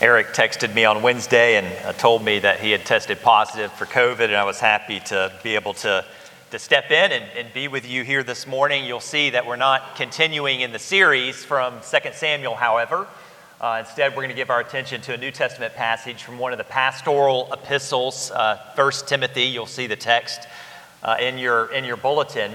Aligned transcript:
Eric 0.00 0.28
texted 0.28 0.72
me 0.76 0.84
on 0.84 1.02
Wednesday 1.02 1.56
and 1.56 1.66
uh, 1.84 1.92
told 1.92 2.24
me 2.24 2.38
that 2.38 2.60
he 2.60 2.70
had 2.70 2.86
tested 2.86 3.20
positive 3.20 3.72
for 3.72 3.84
COVID, 3.84 4.26
and 4.26 4.36
I 4.36 4.44
was 4.44 4.60
happy 4.60 5.00
to 5.00 5.32
be 5.42 5.56
able 5.56 5.74
to, 5.74 6.04
to 6.52 6.58
step 6.60 6.92
in 6.92 7.10
and, 7.10 7.24
and 7.36 7.52
be 7.52 7.66
with 7.66 7.84
you 7.84 8.04
here 8.04 8.22
this 8.22 8.46
morning. 8.46 8.84
You'll 8.84 9.00
see 9.00 9.30
that 9.30 9.44
we're 9.44 9.56
not 9.56 9.96
continuing 9.96 10.60
in 10.60 10.70
the 10.70 10.78
series 10.78 11.44
from 11.44 11.80
2 11.80 12.10
Samuel, 12.12 12.54
however. 12.54 13.08
Uh, 13.60 13.78
instead, 13.80 14.12
we're 14.12 14.22
going 14.22 14.28
to 14.28 14.36
give 14.36 14.50
our 14.50 14.60
attention 14.60 15.00
to 15.00 15.14
a 15.14 15.16
New 15.16 15.32
Testament 15.32 15.74
passage 15.74 16.22
from 16.22 16.38
one 16.38 16.52
of 16.52 16.58
the 16.58 16.64
pastoral 16.64 17.52
epistles, 17.52 18.30
uh, 18.30 18.56
1 18.76 18.92
Timothy. 19.08 19.46
You'll 19.46 19.66
see 19.66 19.88
the 19.88 19.96
text 19.96 20.46
uh, 21.02 21.16
in, 21.18 21.38
your, 21.38 21.72
in 21.72 21.84
your 21.84 21.96
bulletin. 21.96 22.52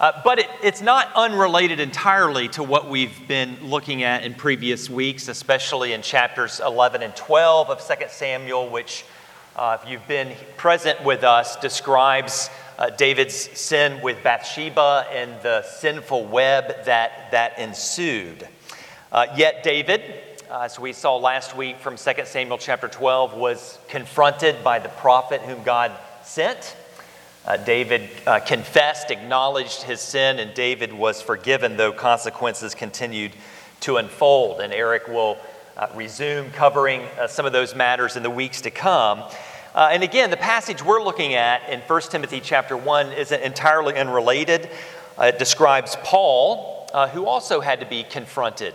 Uh, 0.00 0.18
but 0.24 0.38
it, 0.38 0.48
it's 0.62 0.80
not 0.80 1.12
unrelated 1.14 1.78
entirely 1.78 2.48
to 2.48 2.62
what 2.62 2.88
we've 2.88 3.28
been 3.28 3.54
looking 3.62 4.02
at 4.02 4.24
in 4.24 4.32
previous 4.32 4.88
weeks, 4.88 5.28
especially 5.28 5.92
in 5.92 6.00
chapters 6.00 6.58
11 6.64 7.02
and 7.02 7.14
12 7.14 7.68
of 7.68 7.86
2 7.86 8.06
Samuel, 8.08 8.70
which, 8.70 9.04
uh, 9.56 9.76
if 9.78 9.90
you've 9.90 10.08
been 10.08 10.34
present 10.56 11.04
with 11.04 11.22
us, 11.22 11.56
describes 11.56 12.48
uh, 12.78 12.88
David's 12.88 13.34
sin 13.34 14.00
with 14.00 14.22
Bathsheba 14.22 15.04
and 15.12 15.32
the 15.42 15.62
sinful 15.64 16.24
web 16.24 16.86
that, 16.86 17.30
that 17.32 17.58
ensued. 17.58 18.48
Uh, 19.12 19.26
yet, 19.36 19.62
David, 19.62 20.00
as 20.50 20.80
we 20.80 20.94
saw 20.94 21.18
last 21.18 21.54
week 21.54 21.76
from 21.76 21.98
2 21.98 22.12
Samuel 22.24 22.56
chapter 22.56 22.88
12, 22.88 23.34
was 23.34 23.78
confronted 23.86 24.64
by 24.64 24.78
the 24.78 24.88
prophet 24.88 25.42
whom 25.42 25.62
God 25.62 25.92
sent. 26.24 26.74
Uh, 27.50 27.56
David 27.56 28.08
uh, 28.28 28.38
confessed, 28.38 29.10
acknowledged 29.10 29.82
his 29.82 30.00
sin, 30.00 30.38
and 30.38 30.54
David 30.54 30.92
was 30.92 31.20
forgiven, 31.20 31.76
though 31.76 31.92
consequences 31.92 32.76
continued 32.76 33.32
to 33.80 33.96
unfold. 33.96 34.60
And 34.60 34.72
Eric 34.72 35.08
will 35.08 35.36
uh, 35.76 35.88
resume 35.96 36.52
covering 36.52 37.02
uh, 37.18 37.26
some 37.26 37.46
of 37.46 37.52
those 37.52 37.74
matters 37.74 38.14
in 38.14 38.22
the 38.22 38.30
weeks 38.30 38.60
to 38.60 38.70
come. 38.70 39.24
Uh, 39.74 39.88
and 39.90 40.04
again, 40.04 40.30
the 40.30 40.36
passage 40.36 40.84
we're 40.84 41.02
looking 41.02 41.34
at 41.34 41.68
in 41.68 41.80
1 41.80 42.00
Timothy 42.02 42.40
chapter 42.40 42.76
1 42.76 43.14
isn't 43.14 43.42
entirely 43.42 43.96
unrelated. 43.96 44.70
Uh, 45.18 45.24
it 45.24 45.40
describes 45.40 45.96
Paul, 46.04 46.88
who 47.12 47.26
also 47.26 47.60
had 47.60 47.80
to 47.80 47.86
be 47.86 48.04
confronted 48.04 48.74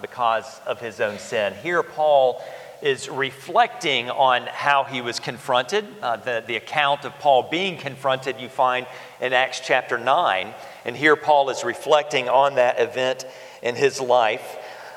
because 0.00 0.60
of 0.64 0.78
his 0.78 1.00
own 1.00 1.18
sin. 1.18 1.54
Here, 1.60 1.82
Paul 1.82 2.40
is 2.82 3.08
reflecting 3.08 4.10
on 4.10 4.46
how 4.46 4.82
he 4.82 5.00
was 5.00 5.20
confronted. 5.20 5.86
Uh, 6.02 6.16
the, 6.16 6.42
the 6.46 6.56
account 6.56 7.04
of 7.04 7.16
Paul 7.20 7.48
being 7.48 7.78
confronted 7.78 8.40
you 8.40 8.48
find 8.48 8.86
in 9.20 9.32
Acts 9.32 9.60
chapter 9.64 9.98
9. 9.98 10.52
And 10.84 10.96
here 10.96 11.14
Paul 11.14 11.48
is 11.50 11.62
reflecting 11.62 12.28
on 12.28 12.56
that 12.56 12.80
event 12.80 13.24
in 13.62 13.76
his 13.76 14.00
life. 14.00 14.56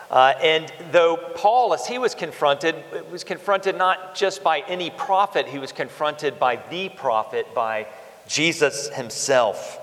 Uh, 0.09 0.33
and 0.41 0.71
though 0.91 1.15
Paul, 1.35 1.73
as 1.73 1.85
he 1.85 1.97
was 1.99 2.15
confronted, 2.15 2.75
was 3.11 3.23
confronted 3.23 3.77
not 3.77 4.15
just 4.15 4.43
by 4.43 4.59
any 4.61 4.89
prophet, 4.89 5.47
he 5.47 5.59
was 5.59 5.71
confronted 5.71 6.39
by 6.39 6.55
the 6.69 6.89
prophet, 6.89 7.53
by 7.53 7.87
Jesus 8.27 8.89
himself. 8.89 9.79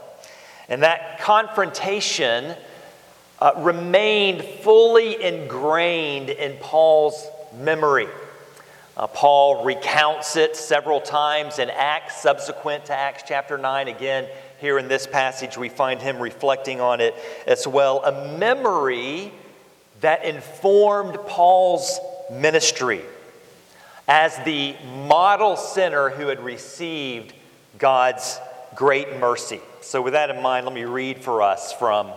And 0.68 0.82
that 0.82 1.20
confrontation 1.20 2.56
uh, 3.40 3.52
remained 3.58 4.44
fully 4.44 5.22
ingrained 5.22 6.30
in 6.30 6.56
Paul's 6.58 7.26
memory. 7.54 8.08
Uh, 8.96 9.06
Paul 9.06 9.64
recounts 9.64 10.36
it 10.36 10.54
several 10.54 11.00
times 11.00 11.58
in 11.58 11.70
Acts, 11.70 12.20
subsequent 12.20 12.86
to 12.86 12.92
Acts 12.94 13.24
chapter 13.26 13.56
9. 13.56 13.88
Again, 13.88 14.28
here 14.60 14.78
in 14.78 14.86
this 14.86 15.06
passage, 15.06 15.56
we 15.56 15.68
find 15.68 16.00
him 16.00 16.18
reflecting 16.18 16.80
on 16.80 17.00
it 17.00 17.14
as 17.46 17.66
well. 17.66 18.04
A 18.04 18.36
memory 18.38 19.32
that 20.02 20.24
informed 20.24 21.16
Paul's 21.26 21.98
ministry 22.30 23.00
as 24.06 24.36
the 24.44 24.76
model 25.06 25.56
sinner 25.56 26.10
who 26.10 26.26
had 26.26 26.40
received 26.40 27.32
God's 27.78 28.38
great 28.74 29.18
mercy. 29.18 29.60
So, 29.80 30.02
with 30.02 30.12
that 30.12 30.30
in 30.30 30.42
mind, 30.42 30.66
let 30.66 30.74
me 30.74 30.84
read 30.84 31.18
for 31.18 31.42
us 31.42 31.72
from 31.72 32.08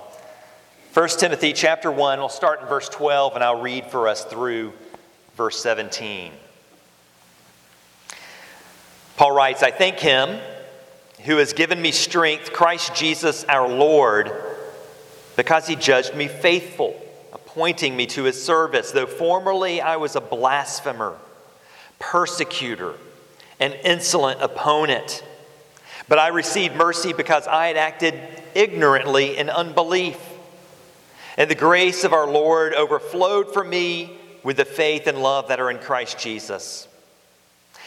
1 0.93 1.09
Timothy 1.19 1.53
chapter 1.53 1.91
1. 1.91 2.19
We'll 2.19 2.29
start 2.29 2.61
in 2.61 2.67
verse 2.67 2.89
12, 2.89 3.35
and 3.35 3.43
I'll 3.43 3.61
read 3.61 3.85
for 3.85 4.07
us 4.07 4.23
through 4.25 4.73
verse 5.35 5.62
17. 5.62 6.31
Paul 9.18 9.31
writes, 9.31 9.63
I 9.63 9.72
thank 9.72 10.00
him 10.00 10.40
who 11.23 11.38
has 11.38 11.53
given 11.53 11.81
me 11.81 11.91
strength, 11.91 12.53
Christ 12.53 12.96
Jesus 12.96 13.44
our 13.46 13.68
Lord, 13.68 14.31
because 15.35 15.68
he 15.68 15.75
judged 15.75 16.16
me 16.16 16.28
faithful, 16.28 17.00
appointing 17.34 17.96
me 17.96 18.06
to 18.07 18.23
his 18.23 18.41
service, 18.41 18.91
though 18.91 19.07
formerly 19.07 19.81
I 19.81 19.97
was 19.97 20.16
a 20.16 20.22
blasphemer, 20.22 21.18
persecutor, 22.00 22.94
an 23.59 23.73
insolent 23.84 24.41
opponent. 24.41 25.23
But 26.07 26.19
I 26.19 26.28
received 26.28 26.75
mercy 26.75 27.13
because 27.13 27.47
I 27.47 27.67
had 27.67 27.78
acted 27.78 28.19
ignorantly 28.53 29.38
in 29.38 29.50
unbelief. 29.50 30.19
And 31.38 31.50
the 31.50 31.56
grace 31.56 32.03
of 32.03 32.13
our 32.13 32.28
Lord 32.28 32.73
overflowed 32.73 33.53
for 33.53 33.63
me 33.63 34.17
with 34.45 34.57
the 34.57 34.63
faith 34.63 35.07
and 35.07 35.17
love 35.17 35.47
that 35.47 35.59
are 35.59 35.72
in 35.72 35.79
Christ 35.79 36.19
Jesus. 36.19 36.88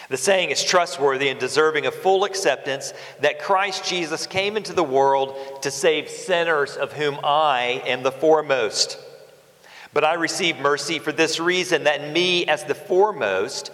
The 0.08 0.16
saying 0.16 0.50
is 0.50 0.64
trustworthy 0.64 1.28
and 1.28 1.38
deserving 1.38 1.86
of 1.86 1.94
full 1.94 2.24
acceptance 2.24 2.92
that 3.20 3.40
Christ 3.40 3.84
Jesus 3.84 4.26
came 4.26 4.56
into 4.56 4.72
the 4.72 4.82
world 4.82 5.62
to 5.62 5.70
save 5.70 6.08
sinners, 6.08 6.76
of 6.76 6.92
whom 6.92 7.20
I 7.22 7.82
am 7.86 8.02
the 8.02 8.10
foremost. 8.10 8.98
But 9.92 10.04
I 10.04 10.14
received 10.14 10.58
mercy 10.58 10.98
for 10.98 11.12
this 11.12 11.38
reason 11.38 11.84
that 11.84 12.12
me, 12.12 12.46
as 12.46 12.64
the 12.64 12.74
foremost, 12.74 13.70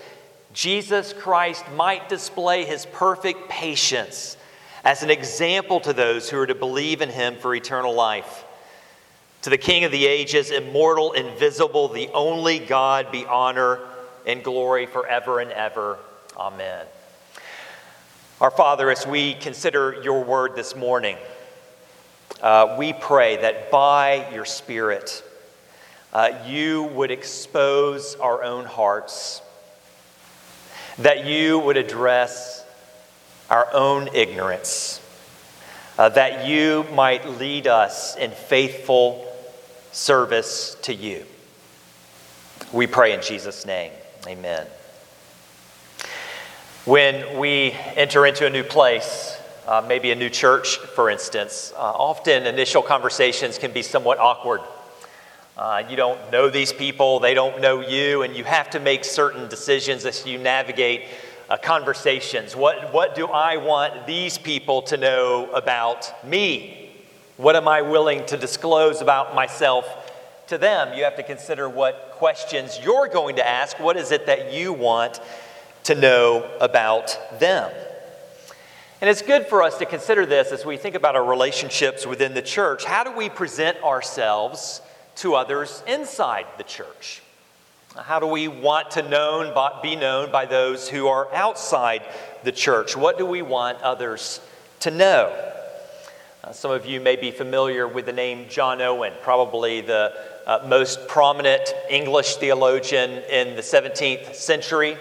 Jesus 0.53 1.13
Christ 1.15 1.65
might 1.75 2.09
display 2.11 2.65
his 2.65 2.85
perfect 2.85 3.49
patience 3.49 4.37
as 4.85 5.03
an 5.03 5.11
example 5.11 5.81
to 5.81 5.95
those 5.95 6.29
who 6.29 6.39
are 6.39 6.47
to 6.47 6.55
believe 6.55 7.01
in 7.01 7.09
him 7.09 7.37
for 7.37 7.55
eternal 7.55 7.95
life. 7.95 8.44
To 9.45 9.51
the 9.51 9.59
King 9.59 9.85
of 9.85 9.93
the 9.93 10.07
ages, 10.07 10.51
immortal, 10.51 11.13
invisible, 11.13 11.89
the 11.89 12.09
only 12.15 12.59
God, 12.59 13.13
be 13.13 13.27
honor 13.27 13.79
and 14.25 14.43
glory 14.43 14.87
forever 14.87 15.39
and 15.39 15.53
ever. 15.53 15.99
Amen. 16.35 16.87
Our 18.41 18.51
Father, 18.51 18.91
as 18.91 19.07
we 19.07 19.35
consider 19.35 20.01
your 20.03 20.25
word 20.25 20.57
this 20.57 20.75
morning, 20.75 21.19
uh, 22.41 22.77
we 22.79 22.95
pray 22.95 23.37
that 23.37 23.71
by 23.71 24.33
your 24.33 24.47
Spirit, 24.47 25.23
uh, 26.15 26.31
you 26.47 26.85
would 26.85 27.11
expose 27.11 28.15
our 28.15 28.43
own 28.43 28.65
hearts, 28.65 29.43
that 30.97 31.27
you 31.27 31.59
would 31.59 31.77
address 31.77 32.65
our 33.51 33.69
own 33.75 34.09
ignorance, 34.15 35.03
uh, 35.99 36.09
that 36.09 36.47
you 36.47 36.87
might 36.95 37.29
lead 37.29 37.67
us 37.67 38.17
in 38.17 38.31
faithful 38.31 39.24
service 39.95 40.77
to 40.83 40.93
you. 40.93 41.25
We 42.73 42.89
pray 42.89 43.13
in 43.13 43.23
Jesus' 43.23 43.65
name. 43.65 43.93
Amen. 44.27 44.67
When 46.85 47.39
we 47.39 47.73
enter 47.95 48.27
into 48.27 48.45
a 48.45 48.51
new 48.51 48.65
place, 48.65 49.41
uh, 49.67 49.85
maybe 49.87 50.11
a 50.11 50.17
new 50.17 50.29
church, 50.29 50.79
for 50.79 51.09
instance, 51.09 51.73
uh, 51.77 51.79
often 51.79 52.47
initial 52.47 52.83
conversations 52.83 53.57
can 53.57 53.73
be 53.73 53.83
somewhat 53.83 54.19
awkward. 54.19 54.61
Uh, 55.57 55.85
you 55.89 55.95
don't 55.95 56.33
know 56.33 56.51
these 56.51 56.73
people, 56.73 57.21
they 57.21 57.33
don't 57.33 57.61
know 57.61 57.81
you, 57.81 58.23
and 58.23 58.35
you 58.35 58.43
have 58.43 58.69
to 58.71 58.81
make 58.81 59.05
certain 59.05 59.49
decisions 59.49 60.05
as 60.05 60.27
you 60.27 60.39
navigate 60.39 61.03
uh, 61.49 61.57
conversations. 61.57 62.57
What, 62.57 62.93
what 62.93 63.15
do 63.15 63.29
I 63.29 63.59
want 63.59 64.09
these 64.09 64.39
people 64.39 64.83
to 64.83 64.97
know 64.97 65.49
about 65.53 66.13
me? 66.25 66.84
What 67.37 67.57
am 67.57 67.67
I 67.67 67.83
willing 67.83 68.25
to 68.27 68.37
disclose 68.37 69.01
about 69.01 69.35
myself 69.35 69.89
to 70.47 70.57
them? 70.57 70.97
You 70.97 71.03
have 71.03 71.17
to 71.17 71.25
consider 71.25 71.69
what 71.69 72.13
questions 72.13 72.79
you're 72.81 73.09
going 73.09 73.37
to 73.37 73.47
ask. 73.47 73.81
What 73.81 73.97
is 73.97 74.13
it 74.13 74.27
that 74.27 74.53
you 74.53 74.73
want 74.73 75.21
to 75.85 75.97
know 75.97 76.49
about 76.61 77.19
them? 77.41 77.73
And 79.01 79.11
it's 79.11 79.21
good 79.21 79.49
for 79.49 79.65
us 79.65 79.79
to 79.79 79.85
consider 79.85 80.25
this 80.25 80.53
as 80.53 80.65
we 80.65 80.77
think 80.77 80.95
about 80.95 81.17
our 81.17 81.25
relationships 81.25 82.07
within 82.07 82.35
the 82.35 82.41
church. 82.41 82.85
How 82.85 83.03
do 83.03 83.11
we 83.11 83.29
present 83.29 83.83
ourselves 83.83 84.81
to 85.17 85.35
others 85.35 85.83
inside 85.89 86.47
the 86.57 86.63
church? 86.63 87.21
How 87.97 88.21
do 88.21 88.27
we 88.27 88.47
want 88.47 88.93
to 88.93 89.03
known, 89.03 89.53
be 89.83 89.97
known 89.97 90.31
by 90.31 90.47
those 90.47 90.89
who 90.89 91.09
are 91.09 91.33
outside 91.35 92.03
the 92.45 92.53
church? 92.53 92.97
What 92.97 93.19
do 93.19 93.27
we 93.27 93.43
want 93.43 93.83
others 93.83 94.41
to 94.81 94.93
know? 94.93 95.53
Uh, 96.45 96.53
some 96.53 96.71
of 96.71 96.85
you 96.85 97.01
may 97.01 97.17
be 97.17 97.31
familiar 97.31 97.89
with 97.89 98.05
the 98.05 98.13
name 98.13 98.47
John 98.51 98.83
Owen, 98.83 99.15
probably 99.23 99.81
the 99.81 100.13
uh, 100.47 100.63
most 100.69 101.09
prominent 101.09 101.73
English 101.89 102.37
theologian 102.37 103.11
in 103.31 103.57
the 103.57 103.63
17th 103.63 104.35
century. 104.35 104.99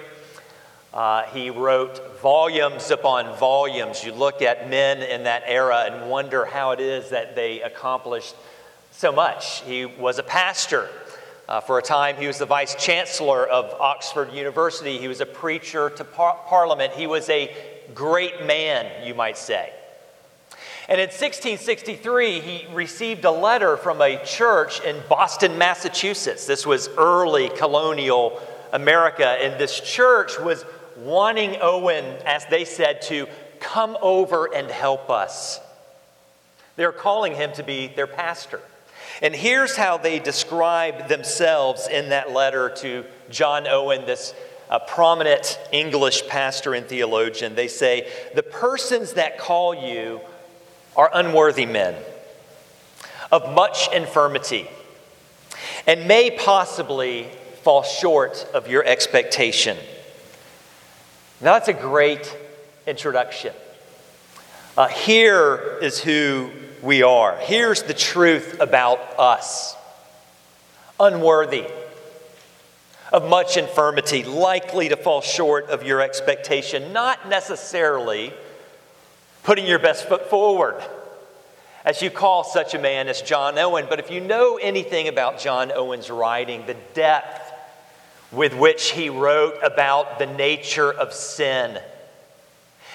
Uh, 0.93 1.23
he 1.23 1.49
wrote 1.49 2.21
volumes 2.21 2.91
upon 2.91 3.37
volumes. 3.37 4.05
You 4.05 4.13
look 4.13 4.41
at 4.41 4.69
men 4.69 5.03
in 5.03 5.25
that 5.25 5.43
era 5.45 5.89
and 5.91 6.09
wonder 6.09 6.45
how 6.45 6.71
it 6.71 6.79
is 6.79 7.09
that 7.09 7.35
they 7.35 7.61
accomplished 7.61 8.35
so 8.91 9.11
much. 9.11 9.63
He 9.63 9.85
was 9.85 10.19
a 10.19 10.23
pastor 10.23 10.87
Uh, 11.45 11.59
for 11.59 11.77
a 11.77 11.81
time, 11.81 12.15
he 12.15 12.25
was 12.25 12.37
the 12.37 12.45
vice 12.45 12.73
chancellor 12.75 13.45
of 13.45 13.65
Oxford 13.81 14.31
University. 14.31 14.97
He 14.97 15.09
was 15.09 15.19
a 15.19 15.25
preacher 15.25 15.89
to 15.89 16.05
par- 16.05 16.39
Parliament. 16.47 16.93
He 16.93 17.05
was 17.05 17.29
a 17.29 17.53
great 17.93 18.45
man, 18.45 19.05
you 19.05 19.13
might 19.13 19.37
say. 19.37 19.73
And 20.89 20.99
in 20.99 21.07
1663, 21.07 22.41
he 22.41 22.67
received 22.73 23.23
a 23.23 23.31
letter 23.31 23.77
from 23.77 24.01
a 24.01 24.23
church 24.25 24.81
in 24.81 25.01
Boston, 25.07 25.57
Massachusetts. 25.57 26.45
This 26.45 26.65
was 26.65 26.89
early 26.97 27.49
colonial 27.49 28.41
America, 28.73 29.25
and 29.25 29.59
this 29.59 29.79
church 29.79 30.37
was 30.39 30.65
wanting 30.97 31.57
Owen, 31.61 32.03
as 32.25 32.45
they 32.47 32.65
said, 32.65 33.01
to 33.03 33.27
come 33.61 33.97
over 34.01 34.53
and 34.53 34.69
help 34.69 35.09
us. 35.09 35.61
They're 36.75 36.91
calling 36.91 37.35
him 37.35 37.53
to 37.53 37.63
be 37.63 37.87
their 37.87 38.07
pastor. 38.07 38.59
And 39.21 39.33
here's 39.33 39.77
how 39.77 39.97
they 39.97 40.19
describe 40.19 41.07
themselves 41.07 41.87
in 41.87 42.09
that 42.09 42.31
letter 42.31 42.69
to 42.77 43.05
John 43.29 43.67
Owen, 43.67 44.05
this 44.05 44.33
uh, 44.69 44.79
prominent 44.79 45.59
English 45.71 46.27
pastor 46.27 46.73
and 46.73 46.85
theologian. 46.85 47.55
They 47.55 47.67
say, 47.67 48.11
The 48.35 48.43
persons 48.43 49.13
that 49.13 49.37
call 49.37 49.75
you 49.75 50.19
are 50.95 51.09
unworthy 51.13 51.65
men 51.65 51.95
of 53.31 53.53
much 53.53 53.91
infirmity 53.93 54.67
and 55.87 56.07
may 56.07 56.31
possibly 56.31 57.27
fall 57.63 57.83
short 57.83 58.47
of 58.53 58.67
your 58.69 58.83
expectation. 58.85 59.77
Now, 61.41 61.53
that's 61.53 61.67
a 61.67 61.73
great 61.73 62.35
introduction. 62.85 63.53
Uh, 64.77 64.87
here 64.87 65.77
is 65.81 65.99
who 65.99 66.49
we 66.81 67.03
are. 67.03 67.37
Here's 67.37 67.83
the 67.83 67.93
truth 67.93 68.59
about 68.59 68.99
us 69.17 69.75
unworthy 70.99 71.65
of 73.11 73.29
much 73.29 73.57
infirmity, 73.57 74.23
likely 74.23 74.89
to 74.89 74.97
fall 74.97 75.21
short 75.21 75.69
of 75.69 75.83
your 75.83 76.01
expectation, 76.01 76.91
not 76.93 77.29
necessarily 77.29 78.33
putting 79.43 79.65
your 79.65 79.79
best 79.79 80.07
foot 80.07 80.29
forward 80.29 80.81
as 81.85 82.01
you 82.01 82.09
call 82.09 82.43
such 82.43 82.73
a 82.73 82.79
man 82.79 83.09
as 83.09 83.21
John 83.21 83.57
Owen. 83.59 83.85
But 83.89 83.99
if 83.99 84.09
you 84.09 84.21
know 84.21 84.57
anything 84.57 85.09
about 85.09 85.39
John 85.39 85.71
Owen's 85.71 86.09
writing, 86.09 86.65
the 86.65 86.77
depth 86.93 87.51
with 88.31 88.55
which 88.55 88.91
he 88.91 89.09
wrote 89.09 89.55
about 89.61 90.17
the 90.17 90.25
nature 90.25 90.91
of 90.91 91.13
sin 91.13 91.79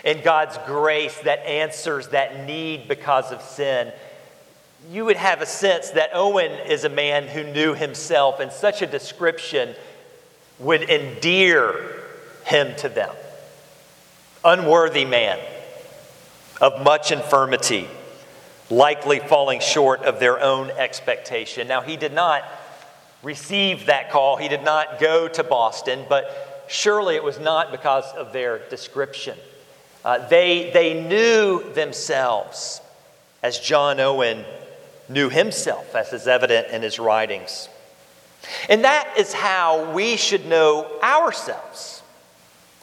and 0.05 0.23
God's 0.23 0.59
grace 0.67 1.17
that 1.21 1.41
answers 1.41 2.09
that 2.09 2.47
need 2.47 2.89
because 2.89 3.31
of 3.31 3.43
sin, 3.43 3.93
you 4.91 5.05
would 5.05 5.17
have 5.17 5.43
a 5.43 5.47
sense 5.47 5.91
that 5.91 6.11
Owen 6.15 6.53
is 6.67 6.85
a 6.85 6.89
man 6.89 7.27
who 7.27 7.45
knew 7.45 7.75
himself, 7.75 8.41
and 8.41 8.51
such 8.51 8.81
a 8.81 8.87
description 8.87 9.75
would 10.59 10.89
endear 10.89 11.75
him 12.45 12.75
to 12.77 12.89
them. 12.89 13.15
Unworthy 14.45 15.05
man 15.05 15.39
of 16.61 16.83
much 16.83 17.13
infirmity, 17.13 17.89
likely 18.71 19.19
falling 19.21 19.61
short 19.61 20.03
of 20.03 20.21
their 20.21 20.41
own 20.41 20.71
expectation. 20.73 21.69
Now, 21.69 21.81
he 21.81 21.97
did 21.97 22.13
not 22.13 22.45
receive 23.23 23.87
that 23.87 24.11
call, 24.11 24.37
he 24.37 24.49
did 24.49 24.63
not 24.63 25.01
go 25.01 25.29
to 25.29 25.43
Boston, 25.43 26.05
but 26.09 26.67
surely 26.69 27.17
it 27.17 27.25
was 27.25 27.39
not 27.39 27.71
because 27.71 28.05
of 28.15 28.33
their 28.33 28.59
description. 28.69 29.37
Uh, 30.05 30.27
they, 30.29 30.71
they 30.73 31.03
knew 31.03 31.73
themselves 31.73 32.81
as 33.43 33.59
John 33.59 34.01
Owen 34.01 34.45
knew 35.09 35.29
himself, 35.29 35.95
as 35.95 36.13
is 36.13 36.29
evident 36.29 36.69
in 36.69 36.83
his 36.83 36.99
writings. 36.99 37.69
And 38.69 38.85
that 38.85 39.15
is 39.19 39.33
how 39.33 39.93
we 39.93 40.17
should 40.17 40.47
know 40.47 40.87
ourselves. 41.03 42.03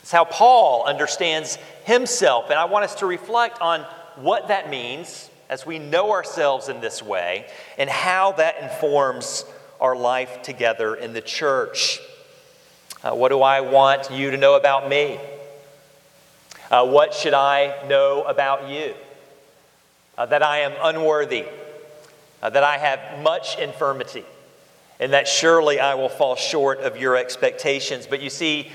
It's 0.06 0.12
how 0.12 0.26
Paul 0.26 0.84
understands 0.86 1.58
himself. 1.84 2.52
And 2.52 2.60
I 2.60 2.66
want 2.66 2.86
us 2.86 2.94
to 2.98 3.08
reflect 3.08 3.60
on 3.60 3.82
what 4.18 4.50
that 4.50 4.70
means 4.70 5.32
as 5.50 5.66
we 5.66 5.80
know 5.80 6.12
ourselves 6.12 6.70
in 6.70 6.80
this 6.80 7.02
way 7.02 7.48
and 7.80 7.90
how 7.90 8.34
that 8.34 8.62
informs 8.62 9.46
our 9.82 9.96
life 9.96 10.44
together 10.44 10.94
in 10.94 11.14
the 11.14 11.22
church. 11.22 12.00
Uh, 13.04 13.16
what 13.16 13.30
do 13.30 13.42
I 13.42 13.62
want 13.62 14.12
you 14.12 14.30
to 14.30 14.38
know 14.38 14.54
about 14.54 14.88
me? 14.88 15.20
Uh, 16.70 16.86
what 16.86 17.16
should 17.16 17.34
I 17.34 17.88
know 17.88 18.26
about 18.26 18.70
you? 18.70 18.94
Uh, 20.20 20.28
that 20.28 20.44
I 20.44 20.60
am 20.60 20.74
unworthy, 20.84 21.46
uh, 22.44 22.52
that 22.52 22.64
I 22.64 22.78
have 22.78 23.24
much 23.24 23.58
infirmity, 23.58 24.24
and 25.00 25.14
that 25.14 25.28
surely 25.28 25.80
I 25.80 25.96
will 25.96 26.10
fall 26.10 26.36
short 26.36 26.82
of 26.82 26.96
your 26.96 27.18
expectations. 27.18 28.06
But 28.06 28.22
you 28.22 28.30
see, 28.30 28.72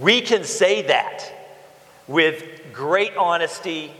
we 0.00 0.20
can 0.20 0.44
say 0.44 0.82
that 0.82 1.32
with 2.06 2.72
great 2.72 3.16
honesty, 3.16 3.92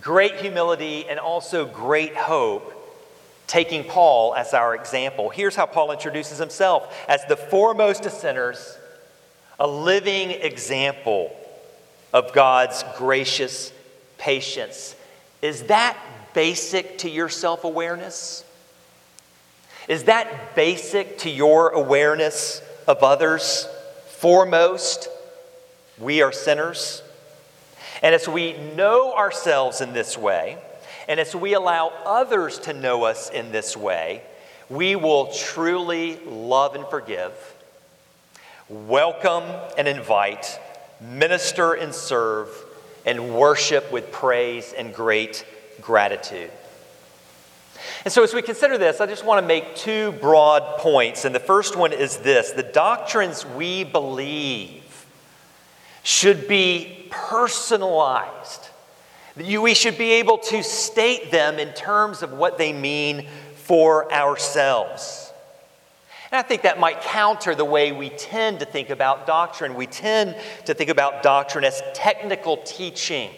great 0.00 0.36
humility, 0.36 1.08
and 1.08 1.18
also 1.18 1.66
great 1.66 2.16
hope, 2.16 2.74
taking 3.46 3.84
Paul 3.84 4.34
as 4.34 4.54
our 4.54 4.74
example. 4.74 5.28
Here's 5.28 5.56
how 5.56 5.66
Paul 5.66 5.92
introduces 5.92 6.38
himself 6.38 6.94
as 7.08 7.24
the 7.26 7.36
foremost 7.36 8.06
of 8.06 8.12
sinners, 8.12 8.78
a 9.58 9.66
living 9.66 10.30
example 10.30 11.34
of 12.12 12.32
God's 12.32 12.84
gracious 12.96 13.72
patience. 14.18 14.94
Is 15.42 15.64
that 15.64 15.96
basic 16.34 16.98
to 16.98 17.10
your 17.10 17.28
self 17.28 17.64
awareness? 17.64 18.44
Is 19.88 20.04
that 20.04 20.54
basic 20.54 21.18
to 21.18 21.30
your 21.30 21.70
awareness 21.70 22.62
of 22.86 23.02
others? 23.02 23.66
Foremost, 24.20 25.08
we 25.98 26.20
are 26.20 26.30
sinners. 26.30 27.02
And 28.02 28.14
as 28.14 28.28
we 28.28 28.52
know 28.52 29.14
ourselves 29.14 29.80
in 29.80 29.94
this 29.94 30.18
way, 30.18 30.58
and 31.08 31.18
as 31.18 31.34
we 31.34 31.54
allow 31.54 31.90
others 32.04 32.58
to 32.58 32.74
know 32.74 33.04
us 33.04 33.30
in 33.30 33.50
this 33.50 33.78
way, 33.78 34.20
we 34.68 34.94
will 34.94 35.32
truly 35.32 36.18
love 36.26 36.74
and 36.74 36.86
forgive, 36.88 37.32
welcome 38.68 39.44
and 39.78 39.88
invite, 39.88 40.60
minister 41.00 41.72
and 41.72 41.94
serve, 41.94 42.50
and 43.06 43.34
worship 43.34 43.90
with 43.90 44.12
praise 44.12 44.74
and 44.74 44.92
great 44.92 45.46
gratitude. 45.80 46.50
And 48.04 48.12
so, 48.12 48.22
as 48.22 48.34
we 48.34 48.42
consider 48.42 48.78
this, 48.78 49.00
I 49.00 49.06
just 49.06 49.24
want 49.24 49.42
to 49.42 49.46
make 49.46 49.76
two 49.76 50.12
broad 50.12 50.78
points. 50.78 51.24
And 51.24 51.34
the 51.34 51.40
first 51.40 51.76
one 51.76 51.92
is 51.92 52.18
this 52.18 52.50
the 52.50 52.62
doctrines 52.62 53.44
we 53.44 53.84
believe 53.84 55.06
should 56.02 56.48
be 56.48 57.06
personalized. 57.10 58.68
We 59.36 59.74
should 59.74 59.96
be 59.96 60.12
able 60.12 60.38
to 60.38 60.62
state 60.62 61.30
them 61.30 61.58
in 61.58 61.72
terms 61.72 62.22
of 62.22 62.32
what 62.32 62.58
they 62.58 62.72
mean 62.72 63.26
for 63.54 64.12
ourselves. 64.12 65.32
And 66.32 66.38
I 66.38 66.42
think 66.42 66.62
that 66.62 66.78
might 66.78 67.00
counter 67.02 67.54
the 67.54 67.64
way 67.64 67.92
we 67.92 68.10
tend 68.10 68.60
to 68.60 68.66
think 68.66 68.90
about 68.90 69.26
doctrine. 69.26 69.74
We 69.74 69.86
tend 69.86 70.36
to 70.66 70.74
think 70.74 70.90
about 70.90 71.22
doctrine 71.22 71.64
as 71.64 71.82
technical 71.92 72.58
teaching, 72.58 73.30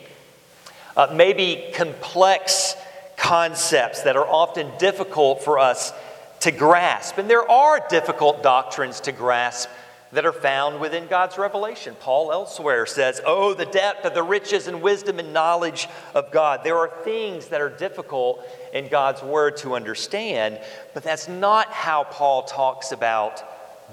uh, 0.96 1.12
maybe 1.14 1.70
complex 1.74 2.74
concepts 3.16 4.02
that 4.02 4.16
are 4.16 4.26
often 4.26 4.70
difficult 4.78 5.42
for 5.42 5.58
us 5.58 5.92
to 6.40 6.50
grasp. 6.50 7.18
And 7.18 7.30
there 7.30 7.48
are 7.48 7.86
difficult 7.88 8.42
doctrines 8.42 9.00
to 9.02 9.12
grasp 9.12 9.68
that 10.12 10.26
are 10.26 10.32
found 10.32 10.78
within 10.78 11.06
God's 11.06 11.38
revelation. 11.38 11.96
Paul 11.98 12.32
elsewhere 12.32 12.84
says, 12.84 13.20
Oh, 13.24 13.54
the 13.54 13.64
depth 13.64 14.04
of 14.04 14.14
the 14.14 14.22
riches 14.22 14.66
and 14.66 14.82
wisdom 14.82 15.18
and 15.18 15.32
knowledge 15.32 15.88
of 16.14 16.30
God. 16.30 16.60
There 16.62 16.76
are 16.76 16.90
things 17.02 17.46
that 17.48 17.60
are 17.62 17.70
difficult 17.70 18.44
in 18.74 18.88
God's 18.88 19.22
word 19.22 19.56
to 19.58 19.74
understand, 19.74 20.60
but 20.92 21.02
that's 21.02 21.28
not 21.28 21.68
how 21.68 22.04
Paul 22.04 22.42
talks 22.42 22.92
about 22.92 23.42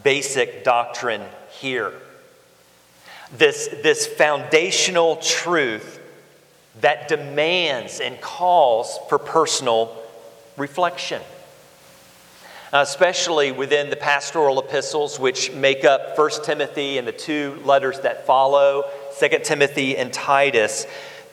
basic 0.04 0.64
doctrine 0.64 1.24
here. 1.52 1.94
This, 3.38 3.70
this 3.84 4.06
foundational 4.06 5.18
truth 5.18 5.99
that 6.82 7.08
demands 7.08 8.00
and 8.00 8.20
calls 8.22 9.00
for 9.10 9.20
personal 9.20 9.96
reflection. 10.58 11.22
Uh, 12.72 12.82
especially 12.88 13.52
within 13.52 13.90
the 13.90 13.96
pastoral 13.96 14.60
epistles, 14.60 15.20
which 15.20 15.52
make 15.54 15.84
up 15.84 16.16
1 16.16 16.30
Timothy 16.44 17.00
and 17.00 17.08
the 17.08 17.12
two 17.12 17.60
letters 17.66 18.00
that 18.02 18.28
follow, 18.28 18.84
2 19.20 19.40
Timothy 19.44 19.98
and 19.98 20.14
Titus, 20.14 20.86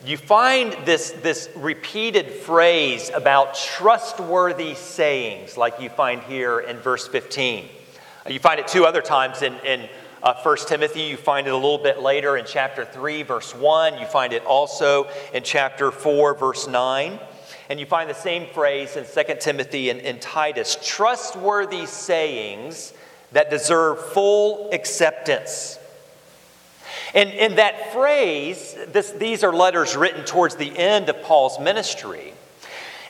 you 0.04 0.16
find 0.16 0.72
this, 0.86 1.10
this 1.10 1.50
repeated 1.56 2.30
phrase 2.30 3.10
about 3.14 3.54
trustworthy 3.54 4.74
sayings, 4.74 5.58
like 5.58 5.80
you 5.80 5.90
find 5.90 6.22
here 6.22 6.60
in 6.60 6.78
verse 6.78 7.06
15. 7.06 7.68
Uh, 8.24 8.30
you 8.30 8.38
find 8.38 8.58
it 8.58 8.68
two 8.68 8.86
other 8.86 9.02
times 9.02 9.42
in, 9.42 9.54
in 9.64 9.88
uh, 10.22 10.34
1 10.42 10.56
Timothy. 10.66 11.02
You 11.02 11.16
find 11.16 11.46
it 11.46 11.52
a 11.52 11.56
little 11.56 11.78
bit 11.78 12.00
later 12.00 12.36
in 12.36 12.44
chapter 12.46 12.84
3, 12.84 13.22
verse 13.22 13.54
1. 13.54 13.98
You 13.98 14.06
find 14.06 14.32
it 14.32 14.44
also 14.44 15.08
in 15.32 15.42
chapter 15.42 15.90
4, 15.90 16.34
verse 16.34 16.66
9. 16.66 17.18
And 17.68 17.80
you 17.80 17.86
find 17.86 18.08
the 18.08 18.14
same 18.14 18.46
phrase 18.48 18.96
in 18.96 19.04
2 19.04 19.34
Timothy 19.40 19.90
and, 19.90 20.20
Titus 20.20 20.78
trustworthy 20.82 21.86
sayings 21.86 22.92
that 23.32 23.50
deserve 23.50 24.00
full 24.12 24.70
acceptance. 24.72 25.78
And, 27.14 27.30
in 27.30 27.56
that 27.56 27.92
phrase, 27.92 28.76
this, 28.88 29.10
these 29.12 29.42
are 29.42 29.52
letters 29.52 29.96
written 29.96 30.24
towards 30.24 30.56
the 30.56 30.76
end 30.76 31.08
of 31.08 31.22
Paul's 31.22 31.58
ministry. 31.58 32.32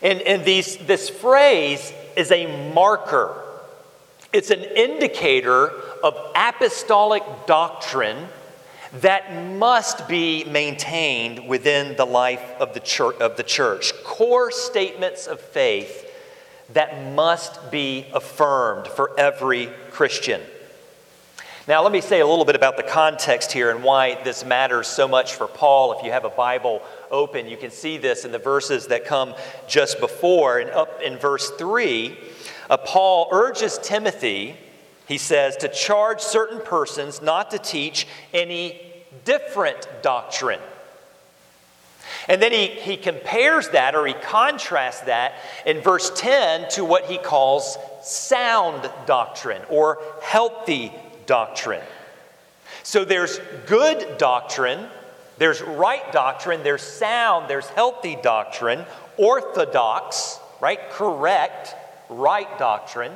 And, 0.03 0.21
and 0.23 0.45
these, 0.45 0.77
this 0.79 1.09
phrase 1.09 1.93
is 2.17 2.31
a 2.31 2.73
marker, 2.73 3.43
it's 4.37 4.51
an 4.51 4.63
indicator 4.63 5.69
of 6.05 6.15
apostolic 6.35 7.23
doctrine 7.47 8.29
that 9.01 9.35
must 9.57 10.07
be 10.09 10.45
maintained 10.45 11.49
within 11.49 11.97
the 11.97 12.05
life 12.05 12.43
of 12.61 12.75
the 12.75 12.81
church, 12.81 13.17
of 13.17 13.39
the 13.39 13.43
church. 13.43 13.93
Core 14.05 14.51
statements 14.51 15.27
of 15.27 15.41
faith 15.41 16.03
that 16.75 17.15
must 17.15 17.71
be 17.71 18.07
affirmed 18.13 18.87
for 18.89 19.19
every 19.19 19.71
Christian. 19.91 20.43
Now, 21.67 21.83
let 21.83 21.91
me 21.91 22.03
say 22.03 22.21
a 22.21 22.27
little 22.27 22.45
bit 22.45 22.57
about 22.57 22.77
the 22.77 22.83
context 22.83 23.53
here 23.53 23.71
and 23.71 23.83
why 23.83 24.23
this 24.23 24.45
matters 24.45 24.87
so 24.87 25.09
much 25.09 25.35
for 25.35 25.49
Paul. 25.49 25.99
If 25.99 26.05
you 26.05 26.13
have 26.13 26.27
a 26.27 26.31
Bible 26.31 26.83
open, 27.11 27.49
you 27.49 27.57
can 27.57 27.71
see 27.71 27.97
this 27.97 28.27
in 28.27 28.33
the 28.33 28.39
verses 28.39 28.89
that 28.89 29.07
come 29.07 29.35
just 29.67 29.99
before. 29.99 30.59
And 30.59 30.71
up 30.71 31.01
in 31.01 31.17
verse 31.17 31.51
3, 31.53 32.17
uh, 32.69 32.77
Paul 32.77 33.29
urges 33.33 33.79
Timothy, 33.83 34.57
he 35.07 35.19
says, 35.19 35.57
to 35.59 35.69
charge 35.69 36.21
certain 36.21 36.61
persons 36.61 37.23
not 37.23 37.51
to 37.53 37.59
teach 37.59 38.07
any 38.33 38.81
different 39.25 39.89
doctrine. 40.03 40.61
And 42.29 42.43
then 42.43 42.53
he, 42.53 42.67
he 42.67 42.97
compares 42.97 43.69
that 43.71 43.95
or 43.95 44.07
he 44.07 44.15
contrasts 44.15 45.03
that 45.03 45.35
in 45.65 45.81
verse 45.81 46.11
10 46.17 46.71
to 46.71 46.85
what 46.85 47.05
he 47.05 47.19
calls 47.19 47.79
sound 48.03 48.91
doctrine 49.07 49.63
or 49.69 49.99
healthy 50.23 50.93
doctrine. 51.27 51.83
So 52.83 53.05
there's 53.05 53.41
good 53.67 54.19
doctrine, 54.19 54.89
there's 55.39 55.61
right 55.61 56.13
doctrine, 56.13 56.63
there's 56.63 56.83
sound, 56.83 57.49
there's 57.49 57.69
healthy 57.69 58.17
doctrine, 58.23 58.85
orthodox, 59.17 60.39
right? 60.61 60.79
Correct, 60.91 61.75
right 62.09 62.59
doctrine. 62.59 63.13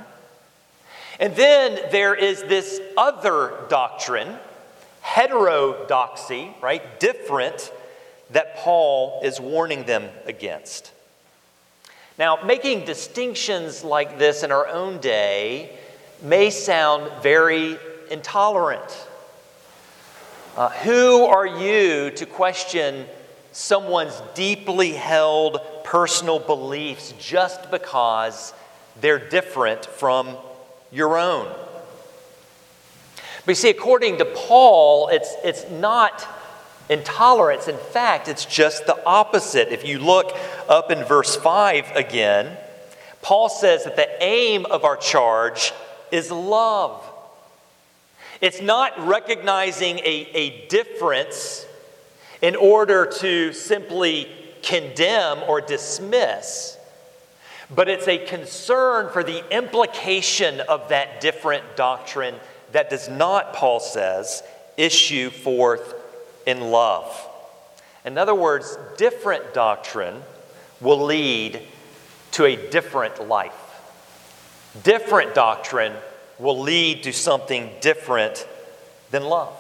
And 1.18 1.36
then 1.36 1.78
there 1.90 2.14
is 2.14 2.42
this 2.44 2.80
other 2.96 3.66
doctrine, 3.68 4.38
heterodoxy, 5.02 6.54
right? 6.62 6.98
Different, 7.00 7.72
that 8.30 8.56
Paul 8.56 9.20
is 9.22 9.40
warning 9.40 9.84
them 9.84 10.08
against. 10.26 10.92
Now, 12.18 12.38
making 12.44 12.84
distinctions 12.84 13.82
like 13.82 14.18
this 14.18 14.42
in 14.42 14.52
our 14.52 14.66
own 14.66 14.98
day 14.98 15.78
may 16.22 16.50
sound 16.50 17.10
very 17.22 17.78
intolerant. 18.10 19.06
Uh, 20.56 20.68
who 20.68 21.24
are 21.24 21.46
you 21.46 22.10
to 22.10 22.26
question 22.26 23.06
someone's 23.52 24.20
deeply 24.34 24.92
held 24.92 25.60
personal 25.84 26.38
beliefs 26.38 27.14
just 27.18 27.70
because 27.70 28.52
they're 29.00 29.18
different 29.18 29.86
from 29.86 30.36
your 30.90 31.18
own? 31.18 31.46
But 33.44 33.52
you 33.52 33.54
see, 33.54 33.70
according 33.70 34.18
to 34.18 34.24
Paul, 34.24 35.08
it's, 35.08 35.34
it's 35.42 35.68
not 35.70 36.26
intolerance. 36.88 37.68
In 37.68 37.78
fact, 37.78 38.28
it's 38.28 38.44
just 38.44 38.86
the 38.86 39.02
opposite. 39.06 39.72
If 39.72 39.86
you 39.86 39.98
look 39.98 40.36
up 40.68 40.90
in 40.90 41.04
verse 41.04 41.36
5 41.36 41.96
again, 41.96 42.56
Paul 43.22 43.48
says 43.48 43.84
that 43.84 43.96
the 43.96 44.22
aim 44.22 44.66
of 44.66 44.84
our 44.84 44.96
charge 44.96 45.72
is 46.10 46.30
love. 46.30 47.04
It's 48.40 48.60
not 48.60 49.06
recognizing 49.06 49.98
a, 49.98 50.28
a 50.34 50.66
difference 50.68 51.66
in 52.40 52.56
order 52.56 53.06
to 53.18 53.52
simply 53.52 54.28
condemn 54.62 55.42
or 55.46 55.60
dismiss, 55.60 56.78
but 57.74 57.88
it's 57.88 58.08
a 58.08 58.18
concern 58.18 59.10
for 59.12 59.22
the 59.22 59.44
implication 59.56 60.60
of 60.60 60.88
that 60.88 61.20
different 61.20 61.76
doctrine 61.76 62.34
that 62.72 62.90
does 62.90 63.08
not, 63.08 63.52
Paul 63.52 63.80
says, 63.80 64.42
issue 64.76 65.30
forth 65.30 65.94
in 66.46 66.60
love. 66.60 67.28
In 68.04 68.18
other 68.18 68.34
words, 68.34 68.78
different 68.96 69.54
doctrine 69.54 70.22
will 70.80 71.04
lead 71.04 71.60
to 72.32 72.44
a 72.44 72.56
different 72.70 73.28
life. 73.28 73.52
Different 74.82 75.34
doctrine 75.34 75.92
will 76.38 76.60
lead 76.60 77.02
to 77.04 77.12
something 77.12 77.70
different 77.80 78.46
than 79.10 79.24
love. 79.24 79.54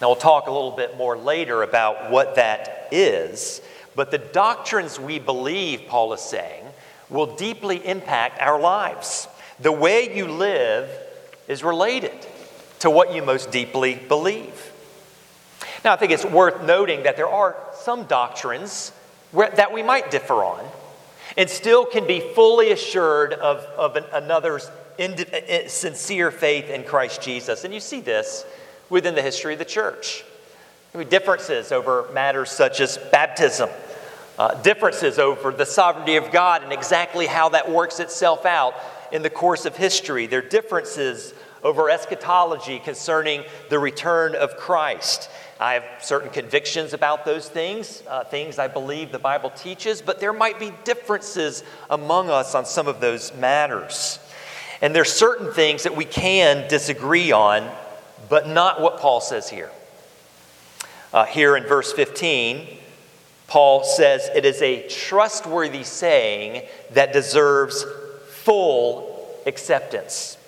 Now, 0.00 0.08
we'll 0.08 0.16
talk 0.16 0.46
a 0.46 0.50
little 0.50 0.72
bit 0.72 0.96
more 0.96 1.16
later 1.16 1.62
about 1.62 2.10
what 2.10 2.36
that 2.36 2.88
is, 2.90 3.60
but 3.94 4.10
the 4.10 4.18
doctrines 4.18 4.98
we 4.98 5.18
believe, 5.18 5.82
Paul 5.88 6.12
is 6.12 6.20
saying, 6.20 6.61
will 7.12 7.36
deeply 7.36 7.86
impact 7.86 8.40
our 8.40 8.58
lives. 8.58 9.28
The 9.60 9.72
way 9.72 10.14
you 10.16 10.26
live 10.26 10.90
is 11.46 11.62
related 11.62 12.26
to 12.80 12.90
what 12.90 13.14
you 13.14 13.22
most 13.22 13.52
deeply 13.52 13.94
believe. 13.94 14.72
Now, 15.84 15.92
I 15.92 15.96
think 15.96 16.12
it's 16.12 16.24
worth 16.24 16.62
noting 16.62 17.04
that 17.04 17.16
there 17.16 17.28
are 17.28 17.56
some 17.74 18.04
doctrines 18.04 18.90
where, 19.30 19.50
that 19.50 19.72
we 19.72 19.82
might 19.82 20.10
differ 20.10 20.34
on 20.34 20.64
and 21.36 21.48
still 21.48 21.84
can 21.84 22.06
be 22.06 22.20
fully 22.20 22.72
assured 22.72 23.32
of, 23.34 23.58
of 23.76 23.96
an, 23.96 24.04
another's 24.12 24.70
uh, 24.98 25.02
uh, 25.02 25.68
sincere 25.68 26.30
faith 26.30 26.68
in 26.68 26.84
Christ 26.84 27.22
Jesus. 27.22 27.64
And 27.64 27.72
you 27.72 27.80
see 27.80 28.00
this 28.00 28.44
within 28.90 29.14
the 29.14 29.22
history 29.22 29.54
of 29.54 29.58
the 29.58 29.64
church. 29.64 30.24
Differences 31.08 31.72
over 31.72 32.06
matters 32.12 32.50
such 32.50 32.80
as 32.80 32.98
baptism, 33.10 33.70
uh, 34.42 34.60
differences 34.62 35.20
over 35.20 35.52
the 35.52 35.64
sovereignty 35.64 36.16
of 36.16 36.32
God 36.32 36.64
and 36.64 36.72
exactly 36.72 37.26
how 37.26 37.50
that 37.50 37.70
works 37.70 38.00
itself 38.00 38.44
out 38.44 38.74
in 39.12 39.22
the 39.22 39.30
course 39.30 39.66
of 39.66 39.76
history. 39.76 40.26
There 40.26 40.40
are 40.40 40.48
differences 40.48 41.32
over 41.62 41.88
eschatology 41.88 42.80
concerning 42.80 43.44
the 43.70 43.78
return 43.78 44.34
of 44.34 44.56
Christ. 44.56 45.30
I 45.60 45.74
have 45.74 45.84
certain 46.00 46.28
convictions 46.28 46.92
about 46.92 47.24
those 47.24 47.48
things, 47.48 48.02
uh, 48.08 48.24
things 48.24 48.58
I 48.58 48.66
believe 48.66 49.12
the 49.12 49.20
Bible 49.20 49.50
teaches, 49.50 50.02
but 50.02 50.18
there 50.18 50.32
might 50.32 50.58
be 50.58 50.72
differences 50.82 51.62
among 51.88 52.28
us 52.28 52.56
on 52.56 52.66
some 52.66 52.88
of 52.88 53.00
those 53.00 53.32
matters. 53.36 54.18
And 54.80 54.92
there's 54.92 55.12
certain 55.12 55.52
things 55.52 55.84
that 55.84 55.94
we 55.94 56.04
can 56.04 56.66
disagree 56.66 57.30
on, 57.30 57.70
but 58.28 58.48
not 58.48 58.80
what 58.80 58.98
Paul 58.98 59.20
says 59.20 59.48
here. 59.48 59.70
Uh, 61.12 61.26
here 61.26 61.56
in 61.56 61.62
verse 61.62 61.92
15, 61.92 62.80
Paul 63.52 63.84
says 63.84 64.30
it 64.34 64.46
is 64.46 64.62
a 64.62 64.88
trustworthy 64.88 65.84
saying 65.84 66.66
that 66.92 67.12
deserves 67.12 67.84
full 68.28 69.28
acceptance. 69.44 70.38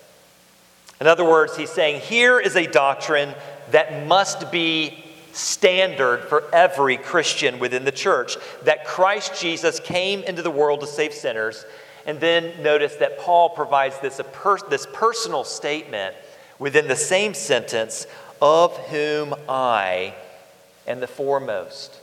In 0.99 1.05
other 1.05 1.23
words, 1.23 1.55
he's 1.55 1.69
saying 1.69 2.01
here 2.01 2.39
is 2.39 2.55
a 2.55 2.65
doctrine 2.65 3.35
that 3.69 4.07
must 4.07 4.51
be 4.51 5.05
standard 5.33 6.21
for 6.21 6.45
every 6.51 6.97
Christian 6.97 7.59
within 7.59 7.85
the 7.85 7.91
church 7.91 8.37
that 8.63 8.85
Christ 8.87 9.39
Jesus 9.39 9.79
came 9.79 10.23
into 10.23 10.41
the 10.41 10.49
world 10.49 10.79
to 10.79 10.87
save 10.87 11.13
sinners 11.13 11.63
and 12.07 12.19
then 12.19 12.63
notice 12.63 12.95
that 12.95 13.19
Paul 13.19 13.51
provides 13.51 13.99
this, 13.99 14.19
this 14.67 14.87
personal 14.93 15.43
statement 15.43 16.15
within 16.57 16.87
the 16.87 16.95
same 16.95 17.35
sentence 17.35 18.07
of 18.41 18.75
whom 18.87 19.35
I 19.47 20.15
am 20.87 21.01
the 21.01 21.07
foremost. 21.07 22.01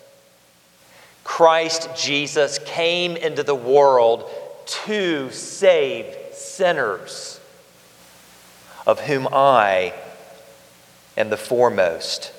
Christ 1.25 1.89
Jesus 1.97 2.59
came 2.65 3.17
into 3.17 3.43
the 3.43 3.55
world 3.55 4.29
to 4.85 5.31
save 5.31 6.15
sinners, 6.33 7.41
of 8.87 9.01
whom 9.01 9.29
I 9.33 9.95
am 11.17 11.31
the 11.31 11.37
foremost. 11.37 12.33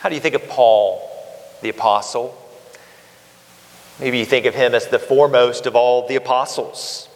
How 0.00 0.08
do 0.08 0.14
you 0.14 0.20
think 0.20 0.34
of 0.34 0.48
Paul, 0.48 1.08
the 1.62 1.68
apostle? 1.68 2.36
Maybe 3.98 4.18
you 4.18 4.26
think 4.26 4.44
of 4.44 4.54
him 4.54 4.74
as 4.74 4.88
the 4.88 4.98
foremost 4.98 5.66
of 5.66 5.74
all 5.74 6.06
the 6.06 6.16
apostles. 6.16 7.08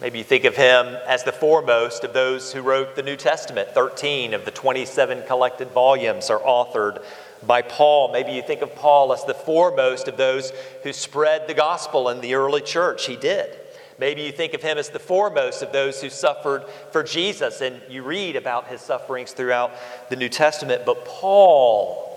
Maybe 0.00 0.18
you 0.18 0.24
think 0.24 0.44
of 0.44 0.56
him 0.56 0.96
as 1.06 1.24
the 1.24 1.32
foremost 1.32 2.04
of 2.04 2.12
those 2.12 2.52
who 2.52 2.62
wrote 2.62 2.96
the 2.96 3.02
New 3.02 3.16
Testament. 3.16 3.70
13 3.70 4.34
of 4.34 4.44
the 4.44 4.50
27 4.50 5.24
collected 5.26 5.70
volumes 5.70 6.30
are 6.30 6.40
authored 6.40 7.02
by 7.46 7.62
Paul. 7.62 8.12
Maybe 8.12 8.32
you 8.32 8.42
think 8.42 8.62
of 8.62 8.74
Paul 8.74 9.12
as 9.12 9.24
the 9.24 9.34
foremost 9.34 10.08
of 10.08 10.16
those 10.16 10.52
who 10.82 10.92
spread 10.92 11.46
the 11.46 11.54
gospel 11.54 12.08
in 12.08 12.20
the 12.20 12.34
early 12.34 12.60
church. 12.60 13.06
He 13.06 13.16
did. 13.16 13.58
Maybe 13.98 14.22
you 14.22 14.32
think 14.32 14.54
of 14.54 14.62
him 14.62 14.76
as 14.76 14.88
the 14.88 14.98
foremost 14.98 15.62
of 15.62 15.72
those 15.72 16.00
who 16.00 16.10
suffered 16.10 16.64
for 16.90 17.02
Jesus, 17.02 17.60
and 17.60 17.80
you 17.88 18.02
read 18.02 18.34
about 18.34 18.66
his 18.66 18.80
sufferings 18.80 19.32
throughout 19.32 19.72
the 20.10 20.16
New 20.16 20.28
Testament. 20.28 20.84
But 20.84 21.04
Paul 21.04 22.10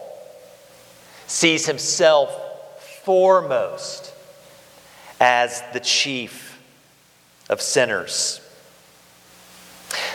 sees 1.27 1.67
himself 1.67 2.33
foremost 3.03 4.13
as 5.19 5.61
the 5.73 5.79
chief 5.79 6.59
of 7.49 7.61
sinners. 7.61 8.41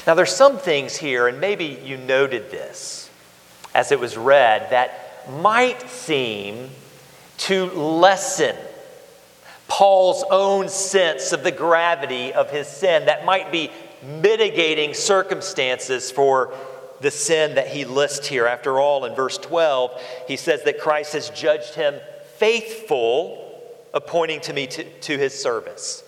Now, 0.07 0.15
there's 0.15 0.35
some 0.35 0.59
things 0.59 0.97
here, 0.97 1.29
and 1.29 1.41
maybe 1.41 1.81
you 1.85 1.97
noted 1.97 2.51
this 2.51 3.09
as 3.75 3.93
it 3.93 4.01
was 4.01 4.17
read, 4.17 4.69
that 4.71 5.02
might 5.31 5.89
seem 5.89 6.71
to 7.39 7.67
lessen 7.67 8.57
Paul's 9.73 10.23
own 10.31 10.69
sense 10.69 11.33
of 11.33 11.43
the 11.43 11.51
gravity 11.51 12.33
of 12.33 12.51
his 12.51 12.69
sin, 12.69 13.07
that 13.07 13.25
might 13.25 13.51
be 13.51 13.71
mitigating 14.03 14.93
circumstances 14.93 16.11
for 16.11 16.53
the 17.01 17.11
sin 17.11 17.55
that 17.55 17.69
he 17.69 17.85
lists 17.85 18.29
here. 18.29 18.47
After 18.47 18.79
all, 18.79 19.07
in 19.07 19.15
verse 19.15 19.39
12, 19.39 20.01
he 20.29 20.37
says 20.37 20.63
that 20.65 20.79
Christ 20.79 21.15
has 21.15 21.31
judged 21.31 21.75
him 21.75 21.95
faithful, 22.37 23.61
appointing 23.95 24.41
to 24.43 24.53
me 24.53 24.67
to, 24.67 24.85
to 24.85 25.17
his 25.17 25.41
service. 25.41 26.05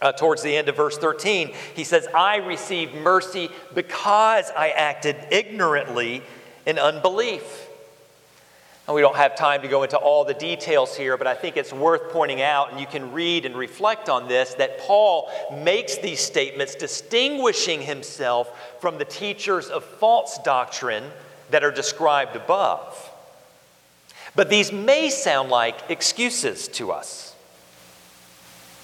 Uh, 0.00 0.10
towards 0.10 0.42
the 0.42 0.56
end 0.56 0.68
of 0.68 0.76
verse 0.76 0.98
13, 0.98 1.52
he 1.74 1.84
says, 1.84 2.08
I 2.12 2.38
received 2.38 2.94
mercy 2.94 3.48
because 3.74 4.50
I 4.56 4.70
acted 4.70 5.16
ignorantly 5.30 6.22
in 6.66 6.80
unbelief. 6.80 7.68
And 8.86 8.96
we 8.96 9.00
don't 9.00 9.14
have 9.14 9.36
time 9.36 9.62
to 9.62 9.68
go 9.68 9.84
into 9.84 9.96
all 9.96 10.24
the 10.24 10.34
details 10.34 10.96
here, 10.96 11.16
but 11.16 11.28
I 11.28 11.34
think 11.34 11.56
it's 11.56 11.72
worth 11.72 12.10
pointing 12.10 12.42
out, 12.42 12.72
and 12.72 12.80
you 12.80 12.86
can 12.86 13.12
read 13.12 13.46
and 13.46 13.56
reflect 13.56 14.08
on 14.08 14.26
this, 14.26 14.54
that 14.54 14.80
Paul 14.80 15.30
makes 15.52 15.98
these 15.98 16.18
statements 16.18 16.74
distinguishing 16.74 17.80
himself 17.80 18.80
from 18.80 18.98
the 18.98 19.04
teachers 19.04 19.68
of 19.68 19.84
false 19.84 20.38
doctrine 20.38 21.04
that 21.50 21.62
are 21.62 21.70
described 21.70 22.34
above. 22.34 23.10
But 24.34 24.50
these 24.50 24.72
may 24.72 25.10
sound 25.10 25.50
like 25.50 25.76
excuses 25.88 26.66
to 26.68 26.90
us. 26.90 27.36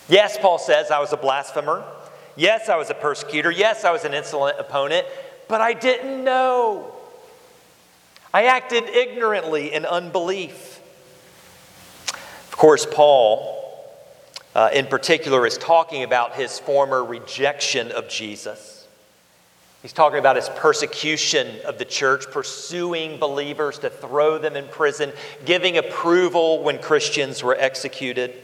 Yes, 0.09 0.39
Paul 0.39 0.59
says, 0.59 0.93
I 0.93 1.01
was 1.01 1.13
a 1.13 1.17
blasphemer. 1.17 1.85
Yes, 2.37 2.69
I 2.69 2.77
was 2.77 2.89
a 2.89 2.95
persecutor. 2.95 3.51
Yes, 3.51 3.85
I 3.85 3.91
was 3.91 4.05
an 4.05 4.15
insolent 4.15 4.61
opponent, 4.61 5.07
but 5.49 5.61
I 5.61 5.73
didn't 5.73 6.23
know. 6.23 6.95
I 8.33 8.45
acted 8.45 8.85
ignorantly 8.91 9.73
in 9.73 9.87
unbelief. 9.87 10.81
Of 12.13 12.53
course, 12.53 12.87
Paul, 12.91 13.89
uh, 14.55 14.71
in 14.73 14.87
particular, 14.87 15.47
is 15.47 15.57
talking 15.57 16.03
about 16.03 16.35
his 16.35 16.59
former 16.59 17.03
rejection 17.03 17.91
of 17.91 18.09
Jesus. 18.09 18.87
He's 19.81 19.93
talking 19.93 20.19
about 20.19 20.37
his 20.37 20.49
persecution 20.51 21.61
of 21.65 21.79
the 21.79 21.85
church, 21.85 22.27
pursuing 22.31 23.19
believers 23.19 23.79
to 23.79 23.91
throw 23.91 24.37
them 24.37 24.57
in 24.57 24.67
prison, 24.69 25.13
giving 25.45 25.79
approval 25.79 26.63
when 26.63 26.79
Christians 26.81 27.43
were 27.43 27.57
executed. 27.59 28.35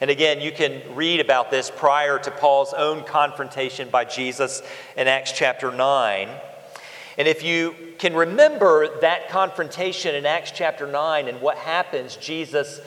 And 0.00 0.10
again, 0.10 0.40
you 0.40 0.52
can 0.52 0.80
read 0.94 1.20
about 1.20 1.50
this 1.50 1.70
prior 1.70 2.18
to 2.20 2.30
Paul's 2.30 2.72
own 2.72 3.04
confrontation 3.04 3.90
by 3.90 4.04
Jesus 4.04 4.62
in 4.96 5.08
Acts 5.08 5.32
chapter 5.32 5.72
9. 5.72 6.28
And 7.18 7.28
if 7.28 7.42
you 7.42 7.74
can 7.98 8.14
remember 8.14 9.00
that 9.00 9.28
confrontation 9.28 10.14
in 10.14 10.26
Acts 10.26 10.52
chapter 10.52 10.86
9 10.86 11.28
and 11.28 11.40
what 11.40 11.56
happens, 11.56 12.16
Jesus 12.16 12.80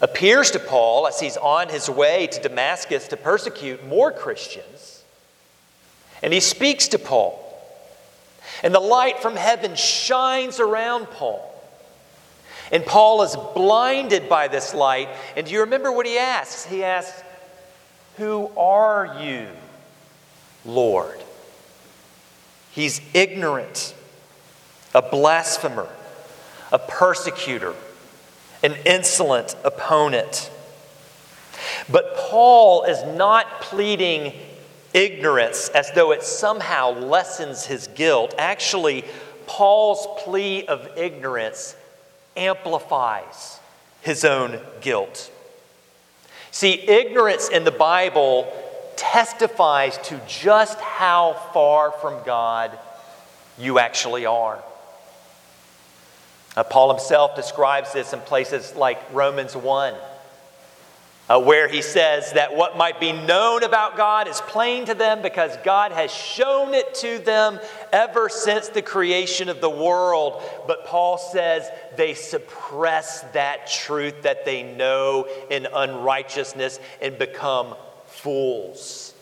appears 0.00 0.50
to 0.52 0.58
Paul 0.58 1.06
as 1.06 1.18
he's 1.20 1.36
on 1.36 1.68
his 1.68 1.88
way 1.90 2.26
to 2.28 2.40
Damascus 2.40 3.08
to 3.08 3.16
persecute 3.16 3.86
more 3.86 4.12
Christians. 4.12 5.02
And 6.22 6.32
he 6.32 6.40
speaks 6.40 6.88
to 6.88 6.98
Paul. 6.98 7.44
And 8.62 8.74
the 8.74 8.80
light 8.80 9.20
from 9.20 9.36
heaven 9.36 9.76
shines 9.76 10.60
around 10.60 11.06
Paul. 11.06 11.54
And 12.70 12.84
Paul 12.84 13.22
is 13.22 13.36
blinded 13.54 14.28
by 14.28 14.48
this 14.48 14.74
light. 14.74 15.08
And 15.36 15.46
do 15.46 15.52
you 15.52 15.60
remember 15.60 15.90
what 15.92 16.06
he 16.06 16.18
asks? 16.18 16.64
He 16.64 16.84
asks, 16.84 17.22
Who 18.16 18.50
are 18.56 19.18
you, 19.22 19.46
Lord? 20.64 21.18
He's 22.72 23.00
ignorant, 23.14 23.94
a 24.98 25.02
blasphemer, 25.02 25.88
a 26.72 26.78
persecutor, 26.78 27.72
an 28.64 28.74
insolent 28.84 29.54
opponent. 29.62 30.50
But 31.88 32.16
Paul 32.16 32.82
is 32.82 33.04
not 33.16 33.60
pleading 33.60 34.32
ignorance 34.92 35.68
as 35.68 35.92
though 35.92 36.10
it 36.10 36.24
somehow 36.24 36.90
lessens 36.90 37.64
his 37.64 37.86
guilt. 37.94 38.34
Actually, 38.38 39.04
Paul's 39.46 40.04
plea 40.24 40.66
of 40.66 40.98
ignorance 40.98 41.76
amplifies 42.36 43.60
his 44.00 44.24
own 44.24 44.58
guilt. 44.80 45.30
See, 46.50 46.72
ignorance 46.72 47.48
in 47.48 47.62
the 47.62 47.70
Bible 47.70 48.52
testifies 48.96 49.96
to 49.98 50.20
just 50.26 50.80
how 50.80 51.34
far 51.54 51.92
from 51.92 52.24
God 52.24 52.76
you 53.56 53.78
actually 53.78 54.26
are. 54.26 54.60
Uh, 56.58 56.64
Paul 56.64 56.88
himself 56.90 57.36
describes 57.36 57.92
this 57.92 58.12
in 58.12 58.18
places 58.18 58.74
like 58.74 58.98
Romans 59.14 59.54
1, 59.54 59.94
uh, 61.28 61.40
where 61.40 61.68
he 61.68 61.82
says 61.82 62.32
that 62.32 62.56
what 62.56 62.76
might 62.76 62.98
be 62.98 63.12
known 63.12 63.62
about 63.62 63.96
God 63.96 64.26
is 64.26 64.40
plain 64.40 64.84
to 64.86 64.94
them 64.94 65.22
because 65.22 65.56
God 65.58 65.92
has 65.92 66.12
shown 66.12 66.74
it 66.74 66.96
to 66.96 67.20
them 67.20 67.60
ever 67.92 68.28
since 68.28 68.70
the 68.70 68.82
creation 68.82 69.48
of 69.48 69.60
the 69.60 69.70
world. 69.70 70.42
But 70.66 70.84
Paul 70.84 71.16
says 71.16 71.70
they 71.96 72.14
suppress 72.14 73.20
that 73.34 73.68
truth 73.68 74.22
that 74.22 74.44
they 74.44 74.64
know 74.64 75.28
in 75.52 75.68
unrighteousness 75.72 76.80
and 77.00 77.16
become 77.20 77.76
fools, 78.06 79.14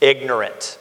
ignorant. 0.00 0.76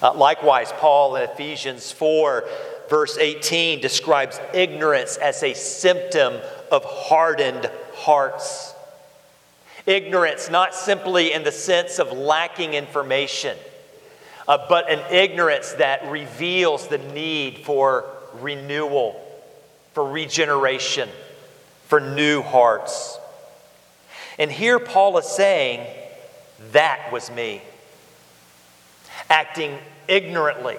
Uh, 0.00 0.14
likewise, 0.14 0.72
Paul 0.76 1.16
in 1.16 1.28
Ephesians 1.28 1.90
4, 1.92 2.48
verse 2.90 3.16
18, 3.16 3.80
describes 3.80 4.38
ignorance 4.52 5.16
as 5.16 5.42
a 5.44 5.54
symptom 5.54 6.34
of 6.72 6.84
hardened 6.84 7.70
hearts. 7.94 8.74
Ignorance, 9.86 10.50
not 10.50 10.74
simply 10.74 11.32
in 11.32 11.44
the 11.44 11.52
sense 11.52 12.00
of 12.00 12.12
lacking 12.12 12.74
information, 12.74 13.56
uh, 14.48 14.58
but 14.68 14.90
an 14.90 15.00
ignorance 15.12 15.72
that 15.74 16.10
reveals 16.10 16.88
the 16.88 16.98
need 16.98 17.58
for 17.58 18.04
renewal, 18.40 19.24
for 19.94 20.10
regeneration, 20.10 21.08
for 21.86 22.00
new 22.00 22.42
hearts. 22.42 23.18
And 24.38 24.50
here 24.50 24.80
Paul 24.80 25.16
is 25.18 25.26
saying, 25.26 25.86
That 26.72 27.12
was 27.12 27.30
me. 27.30 27.62
Acting 29.28 29.78
ignorantly 30.08 30.76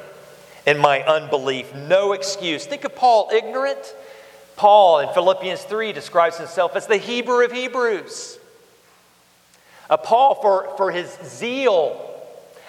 in 0.66 0.78
my 0.78 1.02
unbelief. 1.04 1.74
No 1.74 2.14
excuse. 2.14 2.66
Think 2.66 2.84
of 2.84 2.96
Paul 2.96 3.30
ignorant. 3.34 3.96
Paul 4.56 5.00
in 5.00 5.10
Philippians 5.14 5.64
3 5.64 5.92
describes 5.92 6.38
himself 6.38 6.76
as 6.76 6.88
the 6.88 6.98
Hebrew 6.98 7.44
of 7.44 7.52
Hebrews. 7.52 8.38
Uh, 9.90 9.98
Paul, 9.98 10.36
for, 10.36 10.74
for 10.78 10.92
his 10.92 11.10
zeal 11.24 12.08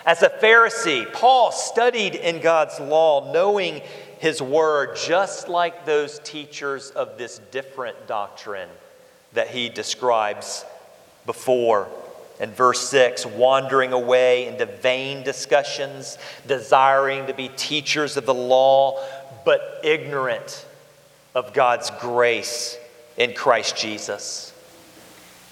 as 0.04 0.22
a 0.22 0.28
Pharisee, 0.28 1.12
Paul 1.12 1.52
studied 1.52 2.14
in 2.14 2.40
God's 2.40 2.80
law, 2.80 3.32
knowing 3.32 3.82
his 4.18 4.40
word, 4.40 4.96
just 4.96 5.48
like 5.48 5.84
those 5.84 6.18
teachers 6.20 6.90
of 6.90 7.18
this 7.18 7.40
different 7.50 8.06
doctrine 8.06 8.68
that 9.34 9.48
he 9.48 9.68
describes 9.68 10.64
before. 11.26 11.88
In 12.42 12.50
verse 12.50 12.88
6, 12.88 13.24
wandering 13.24 13.92
away 13.92 14.48
into 14.48 14.66
vain 14.66 15.22
discussions, 15.22 16.18
desiring 16.44 17.28
to 17.28 17.34
be 17.34 17.48
teachers 17.48 18.16
of 18.16 18.26
the 18.26 18.34
law, 18.34 19.00
but 19.44 19.80
ignorant 19.84 20.66
of 21.36 21.54
God's 21.54 21.90
grace 22.00 22.76
in 23.16 23.32
Christ 23.32 23.76
Jesus. 23.76 24.52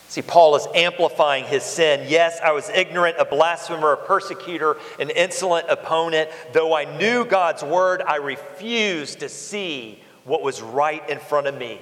See, 0.09 0.23
Paul 0.23 0.57
is 0.57 0.67
amplifying 0.75 1.45
his 1.45 1.63
sin. 1.63 2.07
Yes, 2.09 2.41
I 2.43 2.51
was 2.51 2.69
ignorant, 2.71 3.19
a 3.21 3.25
blasphemer, 3.25 3.93
a 3.93 3.97
persecutor, 3.97 4.77
an 4.99 5.11
insolent 5.11 5.67
opponent. 5.71 6.29
Though 6.53 6.75
I 6.75 6.99
knew 6.99 7.25
God's 7.25 7.63
word, 7.63 8.03
I 8.03 8.17
refused 8.17 9.21
to 9.21 9.29
see 9.29 10.03
what 10.25 10.43
was 10.43 10.61
right 10.61 11.09
in 11.09 11.21
front 11.21 11.47
of 11.47 11.57
me. 11.57 11.81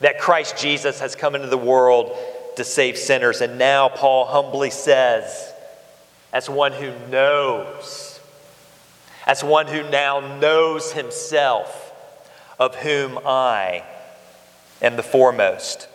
That 0.00 0.18
Christ 0.18 0.56
Jesus 0.56 1.00
has 1.00 1.14
come 1.14 1.34
into 1.34 1.48
the 1.48 1.58
world 1.58 2.16
to 2.58 2.64
save 2.64 2.98
sinners. 2.98 3.40
And 3.40 3.58
now 3.58 3.88
Paul 3.88 4.26
humbly 4.26 4.70
says, 4.70 5.52
as 6.32 6.48
one 6.48 6.72
who 6.72 6.92
knows, 7.08 8.20
as 9.26 9.42
one 9.42 9.66
who 9.66 9.88
now 9.90 10.38
knows 10.38 10.92
himself, 10.92 11.86
of 12.58 12.74
whom 12.76 13.18
I 13.24 13.84
am 14.82 14.96
the 14.96 15.02
foremost. 15.02 15.88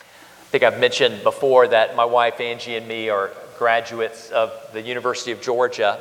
I 0.00 0.50
think 0.50 0.64
I've 0.64 0.80
mentioned 0.80 1.22
before 1.22 1.68
that 1.68 1.96
my 1.96 2.04
wife 2.04 2.40
Angie 2.40 2.76
and 2.76 2.88
me 2.88 3.08
are 3.08 3.30
graduates 3.58 4.30
of 4.30 4.52
the 4.72 4.80
University 4.80 5.32
of 5.32 5.40
Georgia. 5.40 6.00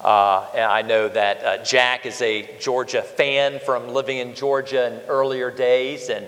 Uh, 0.00 0.46
and 0.54 0.64
I 0.64 0.82
know 0.82 1.08
that 1.08 1.44
uh, 1.44 1.64
Jack 1.64 2.06
is 2.06 2.20
a 2.20 2.58
Georgia 2.60 3.02
fan 3.02 3.60
from 3.64 3.88
living 3.88 4.18
in 4.18 4.34
Georgia 4.34 4.86
in 4.92 5.08
earlier 5.08 5.50
days, 5.50 6.10
and 6.10 6.26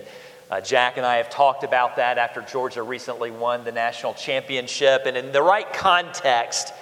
Uh, 0.50 0.62
Jack 0.62 0.96
and 0.96 1.04
I 1.04 1.16
have 1.16 1.28
talked 1.28 1.62
about 1.62 1.96
that 1.96 2.16
after 2.16 2.40
Georgia 2.40 2.82
recently 2.82 3.30
won 3.30 3.64
the 3.64 3.72
national 3.72 4.14
championship. 4.14 5.02
And 5.04 5.14
in 5.14 5.30
the 5.30 5.42
right 5.42 5.70
context, 5.74 6.72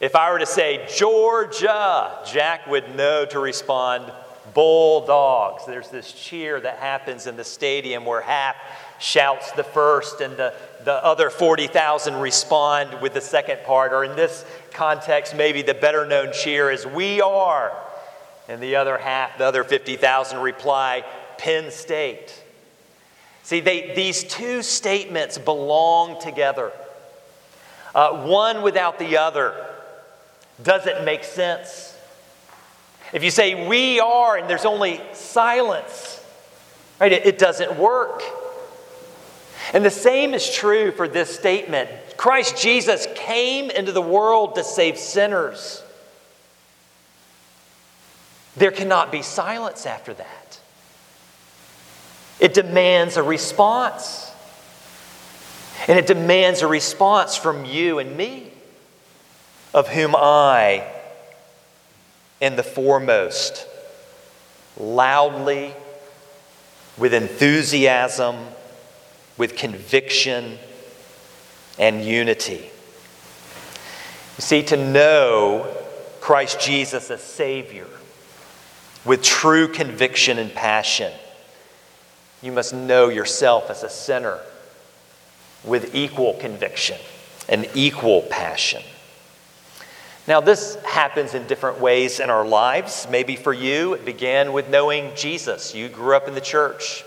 if 0.00 0.14
I 0.14 0.30
were 0.30 0.38
to 0.38 0.46
say 0.46 0.86
Georgia, 0.94 2.18
Jack 2.30 2.66
would 2.66 2.94
know 2.94 3.24
to 3.24 3.38
respond 3.38 4.12
Bulldogs. 4.52 5.64
There's 5.64 5.88
this 5.88 6.12
cheer 6.12 6.60
that 6.60 6.76
happens 6.78 7.26
in 7.26 7.38
the 7.38 7.44
stadium 7.44 8.04
where 8.04 8.20
half 8.20 8.56
shouts 8.98 9.50
the 9.52 9.64
first 9.64 10.20
and 10.20 10.36
the, 10.36 10.52
the 10.84 11.02
other 11.02 11.30
40,000 11.30 12.16
respond 12.16 13.00
with 13.00 13.14
the 13.14 13.22
second 13.22 13.60
part. 13.64 13.94
Or 13.94 14.04
in 14.04 14.14
this 14.14 14.44
context, 14.72 15.34
maybe 15.34 15.62
the 15.62 15.74
better 15.74 16.04
known 16.04 16.32
cheer 16.34 16.70
is 16.70 16.86
We 16.86 17.22
are. 17.22 17.72
And 18.46 18.62
the 18.62 18.76
other 18.76 18.98
half, 18.98 19.38
the 19.38 19.44
other 19.44 19.64
50,000 19.64 20.38
reply 20.38 21.02
Penn 21.38 21.70
State. 21.70 22.42
See, 23.46 23.60
they, 23.60 23.92
these 23.94 24.24
two 24.24 24.60
statements 24.60 25.38
belong 25.38 26.20
together. 26.20 26.72
Uh, 27.94 28.26
one 28.26 28.60
without 28.60 28.98
the 28.98 29.18
other 29.18 29.54
doesn't 30.64 31.04
make 31.04 31.22
sense. 31.22 31.96
If 33.12 33.22
you 33.22 33.30
say 33.30 33.68
we 33.68 34.00
are 34.00 34.36
and 34.36 34.50
there's 34.50 34.64
only 34.64 35.00
silence, 35.12 36.20
right, 36.98 37.12
it, 37.12 37.24
it 37.24 37.38
doesn't 37.38 37.78
work. 37.78 38.20
And 39.72 39.84
the 39.84 39.92
same 39.92 40.34
is 40.34 40.52
true 40.52 40.90
for 40.90 41.06
this 41.06 41.32
statement 41.32 41.88
Christ 42.16 42.60
Jesus 42.60 43.06
came 43.14 43.70
into 43.70 43.92
the 43.92 44.02
world 44.02 44.56
to 44.56 44.64
save 44.64 44.98
sinners. 44.98 45.84
There 48.56 48.72
cannot 48.72 49.12
be 49.12 49.22
silence 49.22 49.86
after 49.86 50.14
that. 50.14 50.35
It 52.38 52.54
demands 52.54 53.16
a 53.16 53.22
response. 53.22 54.30
And 55.88 55.98
it 55.98 56.06
demands 56.06 56.62
a 56.62 56.66
response 56.66 57.36
from 57.36 57.64
you 57.64 57.98
and 57.98 58.16
me, 58.16 58.50
of 59.72 59.88
whom 59.88 60.16
I 60.16 60.86
am 62.42 62.56
the 62.56 62.62
foremost, 62.62 63.66
loudly, 64.78 65.74
with 66.98 67.14
enthusiasm, 67.14 68.36
with 69.36 69.56
conviction 69.56 70.58
and 71.78 72.04
unity. 72.04 72.70
You 74.38 74.42
see, 74.42 74.62
to 74.64 74.76
know 74.76 75.72
Christ 76.20 76.58
Jesus 76.60 77.10
as 77.10 77.22
Savior 77.22 77.86
with 79.04 79.22
true 79.22 79.68
conviction 79.68 80.38
and 80.38 80.52
passion 80.52 81.12
you 82.46 82.52
must 82.52 82.72
know 82.72 83.08
yourself 83.08 83.68
as 83.68 83.82
a 83.82 83.90
sinner 83.90 84.38
with 85.64 85.94
equal 85.94 86.34
conviction 86.34 86.96
and 87.48 87.68
equal 87.74 88.22
passion. 88.22 88.82
Now, 90.28 90.40
this 90.40 90.76
happens 90.84 91.34
in 91.34 91.46
different 91.46 91.80
ways 91.80 92.20
in 92.20 92.30
our 92.30 92.46
lives. 92.46 93.06
Maybe 93.10 93.36
for 93.36 93.52
you, 93.52 93.94
it 93.94 94.04
began 94.04 94.52
with 94.52 94.70
knowing 94.70 95.12
Jesus. 95.14 95.74
You 95.74 95.88
grew 95.88 96.16
up 96.16 96.28
in 96.28 96.34
the 96.34 96.40
church, 96.40 97.04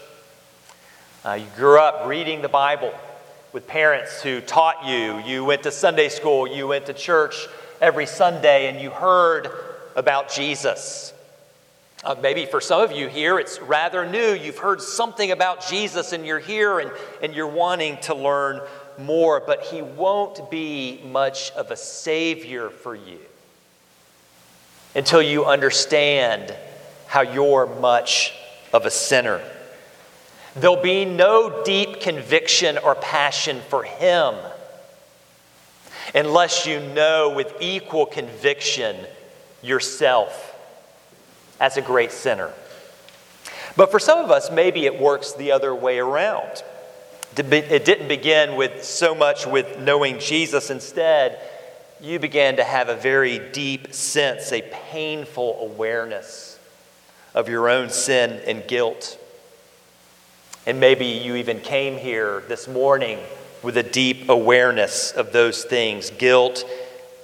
uh, 1.26 1.34
you 1.34 1.48
grew 1.56 1.80
up 1.80 2.08
reading 2.08 2.42
the 2.42 2.50
Bible 2.50 2.94
with 3.52 3.68
parents 3.68 4.22
who 4.22 4.42
taught 4.42 4.86
you. 4.86 5.20
You 5.20 5.44
went 5.44 5.64
to 5.64 5.72
Sunday 5.72 6.10
school, 6.10 6.48
you 6.48 6.68
went 6.68 6.86
to 6.86 6.94
church 6.94 7.48
every 7.82 8.06
Sunday, 8.06 8.68
and 8.68 8.80
you 8.80 8.90
heard 8.90 9.50
about 9.96 10.30
Jesus. 10.30 11.14
Uh, 12.02 12.16
maybe 12.22 12.46
for 12.46 12.62
some 12.62 12.82
of 12.82 12.94
you 12.94 13.10
here, 13.10 13.40
it's 13.40 13.60
rather 13.60 14.10
new. 14.10 14.34
You've 14.34 14.58
heard 14.58 14.82
something 14.82 15.32
about 15.32 15.68
Jesus 15.68 16.14
and 16.14 16.26
you're 16.26 16.40
here 16.40 16.80
and, 16.80 16.92
and 17.22 17.34
you're 17.34 17.48
wanting 17.48 17.98
to 18.02 18.16
learn 18.16 18.62
more, 18.98 19.42
but 19.42 19.64
he 19.64 19.82
won't 19.82 20.50
be 20.50 21.02
much 21.06 21.52
of 21.52 21.72
a 21.72 21.76
savior 21.76 22.70
for 22.70 22.96
you 22.96 23.20
until 24.96 25.22
you 25.22 25.46
understand 25.46 26.56
how 27.06 27.22
you're 27.22 27.68
much 27.82 28.34
of 28.72 28.86
a 28.86 28.92
sinner. 28.92 29.42
There'll 30.56 30.82
be 30.82 31.04
no 31.04 31.64
deep 31.64 32.00
conviction 32.00 32.78
or 32.78 32.96
passion 32.96 33.60
for 33.68 33.84
him 33.84 34.36
unless 36.16 36.66
you 36.66 36.80
know 36.80 37.34
with 37.36 37.54
equal 37.60 38.06
conviction 38.06 38.96
yourself 39.62 40.56
as 41.60 41.78
a 41.78 41.82
great 41.82 42.12
sinner. 42.12 42.52
But 43.76 43.92
for 43.92 44.00
some 44.00 44.20
of 44.20 44.32
us, 44.32 44.52
maybe 44.52 44.86
it 44.86 45.00
works 45.00 45.34
the 45.34 45.52
other 45.52 45.74
way 45.74 46.00
around. 46.00 46.64
It 47.38 47.86
didn't 47.86 48.08
begin 48.08 48.56
with 48.56 48.84
so 48.84 49.14
much 49.14 49.46
with 49.46 49.80
knowing 49.80 50.20
Jesus. 50.20 50.70
Instead, 50.70 51.40
you 52.02 52.20
began 52.20 52.58
to 52.58 52.64
have 52.64 52.90
a 52.90 52.96
very 52.96 53.40
deep 53.52 53.94
sense, 53.94 54.52
a 54.52 54.62
painful 54.92 55.60
awareness 55.62 56.60
of 57.36 57.48
your 57.48 57.70
own 57.70 57.90
sin 57.90 58.42
and 58.48 58.68
guilt. 58.68 59.18
And 60.66 60.80
maybe 60.80 61.06
you 61.06 61.36
even 61.36 61.60
came 61.62 61.98
here 61.98 62.44
this 62.48 62.68
morning 62.68 63.20
with 63.62 63.78
a 63.78 63.84
deep 63.84 64.30
awareness 64.30 65.12
of 65.12 65.32
those 65.32 65.64
things 65.64 66.10
guilt 66.10 66.66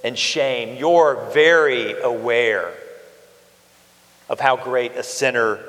and 0.03 0.17
shame. 0.17 0.77
You're 0.77 1.29
very 1.33 1.99
aware 1.99 2.71
of 4.29 4.39
how 4.39 4.57
great 4.57 4.93
a 4.93 5.03
sinner 5.03 5.59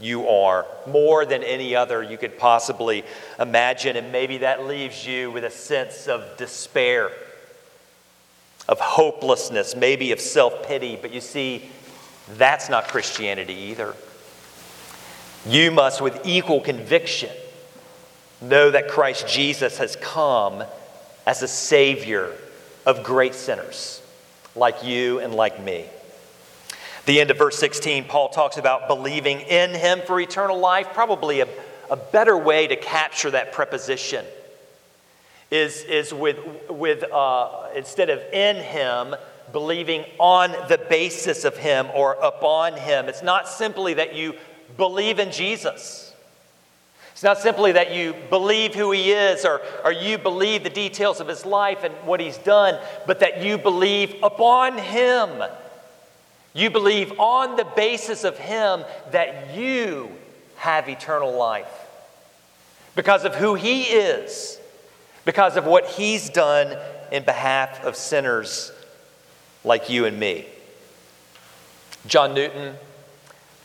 you 0.00 0.28
are, 0.28 0.66
more 0.86 1.24
than 1.24 1.42
any 1.42 1.76
other 1.76 2.02
you 2.02 2.18
could 2.18 2.38
possibly 2.38 3.04
imagine. 3.38 3.96
And 3.96 4.10
maybe 4.10 4.38
that 4.38 4.66
leaves 4.66 5.06
you 5.06 5.30
with 5.30 5.44
a 5.44 5.50
sense 5.50 6.08
of 6.08 6.36
despair, 6.36 7.10
of 8.68 8.80
hopelessness, 8.80 9.76
maybe 9.76 10.12
of 10.12 10.20
self 10.20 10.66
pity. 10.66 10.98
But 11.00 11.12
you 11.12 11.20
see, 11.20 11.70
that's 12.36 12.68
not 12.68 12.88
Christianity 12.88 13.54
either. 13.54 13.94
You 15.46 15.70
must, 15.70 16.00
with 16.00 16.24
equal 16.24 16.60
conviction, 16.60 17.30
know 18.40 18.70
that 18.70 18.88
Christ 18.88 19.28
Jesus 19.28 19.78
has 19.78 19.96
come 19.96 20.64
as 21.26 21.42
a 21.42 21.48
Savior 21.48 22.32
of 22.84 23.04
great 23.04 23.34
sinners 23.34 24.02
like 24.54 24.84
you 24.84 25.20
and 25.20 25.34
like 25.34 25.62
me. 25.62 25.86
The 27.04 27.20
end 27.20 27.32
of 27.32 27.38
verse 27.38 27.58
16, 27.58 28.04
Paul 28.04 28.28
talks 28.28 28.58
about 28.58 28.86
believing 28.86 29.40
in 29.40 29.74
him 29.74 30.00
for 30.06 30.20
eternal 30.20 30.58
life. 30.58 30.88
Probably 30.94 31.40
a, 31.40 31.48
a 31.90 31.96
better 31.96 32.36
way 32.36 32.68
to 32.68 32.76
capture 32.76 33.30
that 33.32 33.52
preposition 33.52 34.24
is, 35.50 35.82
is 35.82 36.14
with, 36.14 36.38
with 36.70 37.02
uh, 37.12 37.70
instead 37.74 38.08
of 38.08 38.20
in 38.32 38.56
him, 38.56 39.16
believing 39.50 40.04
on 40.18 40.52
the 40.68 40.78
basis 40.78 41.44
of 41.44 41.56
him 41.56 41.88
or 41.92 42.12
upon 42.22 42.74
him. 42.74 43.08
It's 43.08 43.22
not 43.22 43.48
simply 43.48 43.94
that 43.94 44.14
you 44.14 44.34
believe 44.76 45.18
in 45.18 45.32
Jesus. 45.32 46.14
It's 47.10 47.24
not 47.24 47.38
simply 47.38 47.72
that 47.72 47.92
you 47.92 48.14
believe 48.30 48.76
who 48.76 48.92
he 48.92 49.10
is 49.10 49.44
or, 49.44 49.60
or 49.84 49.92
you 49.92 50.18
believe 50.18 50.62
the 50.62 50.70
details 50.70 51.20
of 51.20 51.26
his 51.26 51.44
life 51.44 51.82
and 51.82 51.92
what 52.06 52.20
he's 52.20 52.38
done, 52.38 52.80
but 53.08 53.20
that 53.20 53.42
you 53.42 53.58
believe 53.58 54.14
upon 54.22 54.78
him 54.78 55.42
you 56.54 56.70
believe 56.70 57.18
on 57.18 57.56
the 57.56 57.64
basis 57.64 58.24
of 58.24 58.38
Him 58.38 58.84
that 59.10 59.56
you 59.56 60.10
have 60.56 60.88
eternal 60.88 61.32
life 61.32 61.72
because 62.94 63.24
of 63.24 63.34
who 63.34 63.54
He 63.54 63.84
is, 63.84 64.60
because 65.24 65.56
of 65.56 65.64
what 65.64 65.86
He's 65.86 66.28
done 66.28 66.76
in 67.10 67.24
behalf 67.24 67.84
of 67.84 67.96
sinners 67.96 68.72
like 69.64 69.88
you 69.88 70.06
and 70.06 70.18
me. 70.18 70.46
John 72.06 72.34
Newton, 72.34 72.74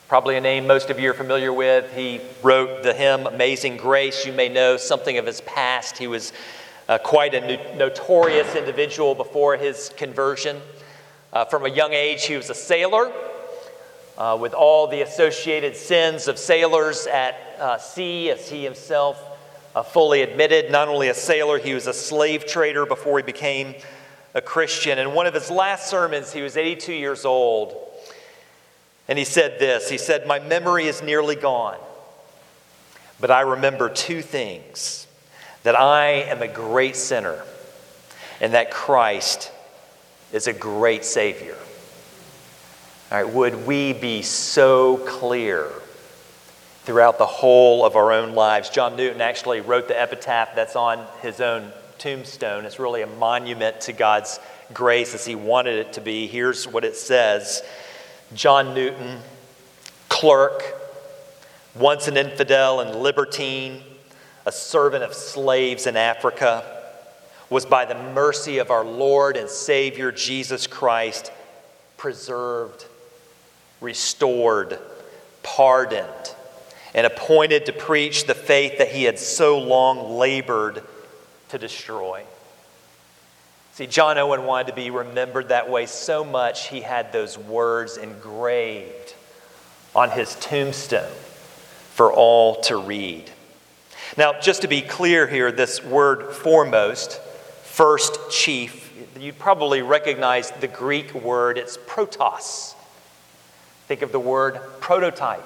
probably 0.07 0.37
a 0.37 0.41
name 0.41 0.67
most 0.67 0.89
of 0.89 0.99
you 0.99 1.09
are 1.09 1.13
familiar 1.13 1.51
with, 1.51 1.91
he 1.93 2.21
wrote 2.43 2.83
the 2.83 2.93
hymn 2.93 3.25
Amazing 3.25 3.77
Grace. 3.77 4.25
You 4.25 4.33
may 4.33 4.47
know 4.47 4.77
something 4.77 5.17
of 5.17 5.25
his 5.25 5.41
past. 5.41 5.97
He 5.97 6.07
was 6.07 6.33
uh, 6.87 6.99
quite 6.99 7.33
a 7.33 7.75
notorious 7.75 8.55
individual 8.55 9.15
before 9.15 9.57
his 9.57 9.91
conversion. 9.97 10.61
Uh, 11.33 11.43
from 11.45 11.65
a 11.65 11.69
young 11.69 11.93
age, 11.93 12.25
he 12.25 12.37
was 12.37 12.49
a 12.49 12.55
sailor 12.55 13.11
uh, 14.17 14.37
with 14.39 14.53
all 14.53 14.87
the 14.87 15.01
associated 15.01 15.75
sins 15.75 16.27
of 16.27 16.39
sailors 16.39 17.05
at 17.05 17.35
uh, 17.59 17.77
sea, 17.77 18.29
as 18.31 18.49
he 18.49 18.63
himself 18.63 19.21
uh, 19.75 19.83
fully 19.83 20.21
admitted. 20.21 20.71
Not 20.71 20.87
only 20.87 21.09
a 21.09 21.13
sailor, 21.13 21.59
he 21.59 21.73
was 21.73 21.85
a 21.85 21.93
slave 21.93 22.45
trader 22.45 22.85
before 22.85 23.19
he 23.19 23.23
became 23.23 23.75
a 24.33 24.41
Christian. 24.41 24.97
In 24.99 25.13
one 25.13 25.27
of 25.27 25.33
his 25.33 25.51
last 25.51 25.89
sermons, 25.89 26.31
he 26.31 26.41
was 26.41 26.55
82 26.55 26.93
years 26.93 27.25
old, 27.25 27.75
and 29.09 29.19
he 29.19 29.25
said 29.25 29.59
this 29.59 29.89
He 29.89 29.97
said, 29.97 30.25
My 30.25 30.39
memory 30.39 30.87
is 30.87 31.03
nearly 31.03 31.35
gone, 31.35 31.77
but 33.19 33.31
I 33.31 33.41
remember 33.41 33.89
two 33.89 34.21
things 34.21 35.07
that 35.63 35.77
I 35.77 36.07
am 36.23 36.41
a 36.41 36.47
great 36.47 36.95
sinner, 36.95 37.43
and 38.39 38.53
that 38.53 38.71
Christ 38.71 39.51
is 40.31 40.47
a 40.47 40.53
great 40.53 41.05
Savior. 41.05 41.57
All 43.11 43.23
right, 43.23 43.33
would 43.33 43.65
we 43.65 43.93
be 43.93 44.21
so 44.21 44.97
clear 44.97 45.71
throughout 46.87 47.17
the 47.17 47.25
whole 47.25 47.83
of 47.83 47.97
our 47.97 48.13
own 48.13 48.33
lives. 48.33 48.69
John 48.69 48.95
Newton 48.95 49.19
actually 49.19 49.59
wrote 49.59 49.89
the 49.89 50.01
epitaph 50.01 50.55
that's 50.55 50.77
on 50.77 51.05
his 51.21 51.41
own 51.41 51.73
tombstone. 51.97 52.63
It's 52.63 52.79
really 52.79 53.01
a 53.01 53.07
monument 53.07 53.81
to 53.81 53.91
God's 53.91 54.39
grace 54.73 55.13
as 55.13 55.25
he 55.25 55.35
wanted 55.35 55.79
it 55.79 55.93
to 55.93 56.01
be. 56.01 56.27
Here's 56.27 56.65
what 56.65 56.85
it 56.85 56.95
says 56.95 57.61
John 58.33 58.73
Newton, 58.73 59.19
clerk, 60.07 60.63
once 61.75 62.07
an 62.07 62.15
infidel 62.15 62.79
and 62.79 62.95
libertine, 62.95 63.83
a 64.45 64.51
servant 64.53 65.03
of 65.03 65.13
slaves 65.13 65.87
in 65.87 65.97
Africa, 65.97 66.76
was 67.49 67.65
by 67.65 67.85
the 67.85 67.95
mercy 67.95 68.57
of 68.57 68.71
our 68.71 68.83
Lord 68.83 69.37
and 69.37 69.49
Savior 69.49 70.11
Jesus 70.11 70.67
Christ 70.67 71.31
preserved, 71.95 72.85
restored, 73.81 74.79
pardoned, 75.43 76.35
and 76.93 77.05
appointed 77.05 77.65
to 77.67 77.73
preach 77.73 78.25
the 78.25 78.35
faith 78.35 78.79
that 78.79 78.89
he 78.89 79.03
had 79.03 79.19
so 79.19 79.59
long 79.59 80.17
labored 80.17 80.83
to 81.49 81.57
destroy. 81.57 82.23
See, 83.73 83.87
John 83.87 84.17
Owen 84.17 84.45
wanted 84.45 84.67
to 84.67 84.73
be 84.73 84.89
remembered 84.89 85.49
that 85.49 85.69
way 85.69 85.85
so 85.85 86.23
much, 86.23 86.69
he 86.69 86.81
had 86.81 87.13
those 87.13 87.37
words 87.37 87.97
engraved 87.97 89.13
on 89.95 90.09
his 90.09 90.35
tombstone 90.35 91.11
for 91.93 92.11
all 92.11 92.61
to 92.61 92.77
read. 92.77 93.29
Now, 94.17 94.39
just 94.39 94.63
to 94.63 94.67
be 94.67 94.81
clear 94.81 95.27
here, 95.27 95.51
this 95.51 95.83
word 95.83 96.33
foremost, 96.33 97.21
first 97.77 98.31
chief, 98.31 98.91
you'd 99.19 99.37
probably 99.37 99.83
recognize 99.83 100.49
the 100.49 100.67
Greek 100.67 101.13
word, 101.13 101.59
it's 101.59 101.77
protos. 101.77 102.73
Think 103.85 104.01
of 104.01 104.11
the 104.11 104.19
word 104.19 104.59
prototype. 104.79 105.45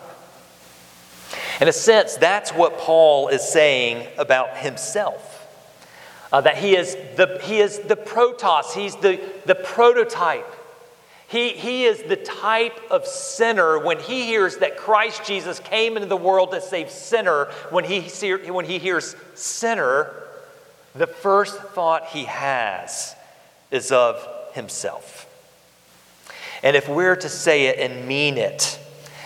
In 1.59 1.67
a 1.67 1.73
sense, 1.73 2.15
that's 2.15 2.51
what 2.51 2.77
Paul 2.77 3.27
is 3.27 3.41
saying 3.41 4.07
about 4.17 4.55
himself. 4.55 5.45
Uh, 6.31 6.39
that 6.39 6.57
he 6.57 6.77
is, 6.77 6.95
the, 7.17 7.37
he 7.43 7.59
is 7.59 7.79
the 7.79 7.97
protos, 7.97 8.71
he's 8.71 8.95
the, 8.95 9.19
the 9.45 9.55
prototype. 9.55 10.47
He, 11.27 11.49
he 11.49 11.83
is 11.83 12.01
the 12.03 12.15
type 12.15 12.79
of 12.89 13.05
sinner 13.05 13.77
when 13.77 13.99
he 13.99 14.23
hears 14.23 14.55
that 14.59 14.77
Christ 14.77 15.25
Jesus 15.25 15.59
came 15.59 15.97
into 15.97 16.07
the 16.07 16.15
world 16.15 16.51
to 16.51 16.61
save 16.61 16.89
sinner. 16.91 17.51
When 17.71 17.83
he, 17.83 17.99
when 18.49 18.63
he 18.63 18.79
hears 18.79 19.17
sinner, 19.35 20.20
the 20.93 21.07
first 21.07 21.57
thought 21.57 22.07
he 22.07 22.25
has 22.25 23.15
is 23.69 23.91
of 23.91 24.27
himself. 24.53 25.27
And 26.63 26.75
if 26.75 26.87
we're 26.87 27.15
to 27.15 27.29
say 27.29 27.67
it 27.67 27.79
and 27.79 28.07
mean 28.07 28.37
it, 28.37 28.79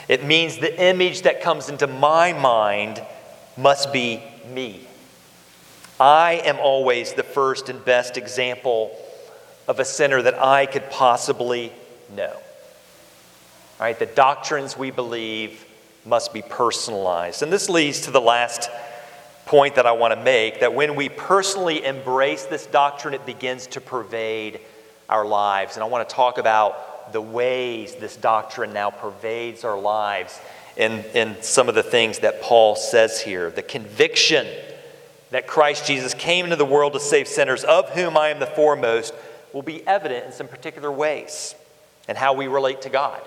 it 0.08 0.23
means 0.23 0.58
the 0.58 0.82
image 0.82 1.23
that 1.23 1.41
comes 1.41 1.69
into 1.69 1.88
my 1.88 2.34
mind 2.34 3.04
must 3.58 3.91
be 3.91 4.21
me. 4.54 4.88
I 5.99 6.41
am 6.45 6.60
always 6.60 7.13
the 7.13 7.23
first 7.23 7.69
and 7.69 7.84
best 7.84 8.17
example 8.17 8.95
of 9.67 9.80
a 9.80 9.86
sinner 9.86 10.21
that 10.21 10.38
I 10.41 10.65
could 10.65 10.89
possibly 10.89 11.71
know. 12.15 12.34
All 12.34 13.86
right, 13.86 13.97
the 13.97 14.06
doctrines 14.06 14.78
we 14.78 14.91
believe 14.91 15.65
must 16.06 16.34
be 16.34 16.41
personalized. 16.41 17.41
And 17.41 17.51
this 17.51 17.69
leads 17.69 18.01
to 18.01 18.12
the 18.12 18.21
last 18.21 18.69
point 19.45 19.75
that 19.75 19.86
I 19.86 19.91
want 19.91 20.13
to 20.13 20.21
make 20.21 20.60
that 20.62 20.73
when 20.73 20.95
we 20.95 21.10
personally 21.10 21.86
embrace 21.86 22.45
this 22.45 22.65
doctrine, 22.65 23.13
it 23.13 23.25
begins 23.25 23.67
to 23.67 23.81
pervade 23.81 24.60
our 25.08 25.25
lives. 25.25 25.75
And 25.75 25.84
I 25.84 25.88
want 25.88 26.08
to 26.08 26.15
talk 26.15 26.38
about 26.38 27.13
the 27.13 27.21
ways 27.21 27.95
this 27.95 28.15
doctrine 28.15 28.73
now 28.73 28.89
pervades 28.89 29.63
our 29.63 29.79
lives 29.79 30.39
and, 30.77 31.05
in 31.13 31.41
some 31.41 31.69
of 31.69 31.75
the 31.75 31.84
things 31.84 32.19
that 32.19 32.41
Paul 32.41 32.75
says 32.75 33.21
here. 33.21 33.51
The 33.51 33.62
conviction 33.62 34.47
that 35.31 35.47
Christ 35.47 35.86
Jesus 35.86 36.13
came 36.13 36.45
into 36.45 36.55
the 36.55 36.65
world 36.65 36.93
to 36.93 36.99
save 36.99 37.27
sinners, 37.27 37.63
of 37.63 37.89
whom 37.91 38.17
I 38.17 38.29
am 38.29 38.39
the 38.39 38.45
foremost, 38.45 39.13
will 39.53 39.62
be 39.62 39.86
evident 39.88 40.25
in 40.25 40.31
some 40.31 40.47
particular 40.47 40.91
ways 40.91 41.55
and 42.08 42.17
how 42.17 42.34
we 42.34 42.47
relate 42.47 42.81
to 42.81 42.89
God 42.89 43.21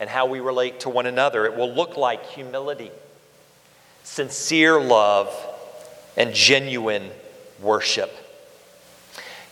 and 0.00 0.08
how 0.08 0.26
we 0.26 0.40
relate 0.40 0.80
to 0.80 0.88
one 0.88 1.06
another. 1.06 1.44
It 1.44 1.56
will 1.56 1.72
look 1.72 1.96
like 1.96 2.24
humility, 2.26 2.90
sincere 4.08 4.80
love, 4.80 5.32
and 6.16 6.34
genuine 6.34 7.10
worship. 7.60 8.10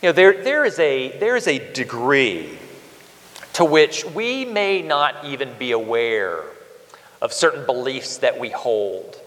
You 0.02 0.08
know, 0.08 0.12
there, 0.12 0.42
there, 0.42 0.64
is 0.64 0.78
a, 0.78 1.16
there 1.18 1.36
is 1.36 1.46
a 1.46 1.72
degree 1.72 2.58
to 3.52 3.64
which 3.64 4.04
we 4.04 4.44
may 4.44 4.82
not 4.82 5.24
even 5.24 5.52
be 5.58 5.72
aware 5.72 6.42
of 7.22 7.32
certain 7.32 7.64
beliefs 7.66 8.18
that 8.18 8.40
we 8.40 8.50
hold. 8.50 9.20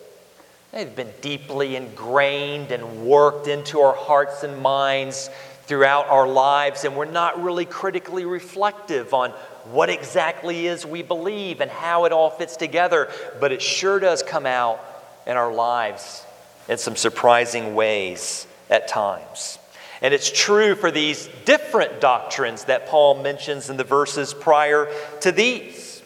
They've 0.72 0.94
been 0.94 1.14
deeply 1.22 1.76
ingrained 1.76 2.72
and 2.72 3.06
worked 3.06 3.48
into 3.48 3.80
our 3.80 3.96
hearts 3.96 4.44
and 4.44 4.62
minds 4.62 5.30
throughout 5.68 6.08
our 6.08 6.28
lives, 6.28 6.84
and 6.84 6.96
we're 6.96 7.06
not 7.06 7.42
really 7.42 7.66
critically 7.66 8.26
reflective 8.26 9.14
on 9.14 9.30
what 9.72 9.90
exactly 9.90 10.66
is 10.66 10.86
we 10.86 11.04
believe 11.04 11.62
and 11.62 11.70
how 11.70 12.06
it 12.06 12.12
all 12.12 12.32
fits 12.32 12.56
together, 12.56 13.10
but 13.40 13.52
it 13.52 13.62
sure 13.62 14.00
does 14.00 14.24
come 14.24 14.48
out 14.48 14.84
in 15.30 15.38
our 15.38 15.54
lives 15.54 16.26
in 16.68 16.80
some 16.80 16.96
surprising 16.96 17.76
ways 17.76 18.48
at 18.70 18.88
times. 18.88 19.60
And 20.02 20.12
it's 20.12 20.32
true 20.32 20.74
for 20.74 20.90
these 20.90 21.30
different 21.46 22.02
doctrines 22.02 22.64
that 22.66 22.88
Paul 22.88 23.22
mentions 23.22 23.70
in 23.70 23.78
the 23.78 23.84
verses 23.84 24.34
prior 24.34 24.92
to 25.22 25.32
these. 25.32 26.02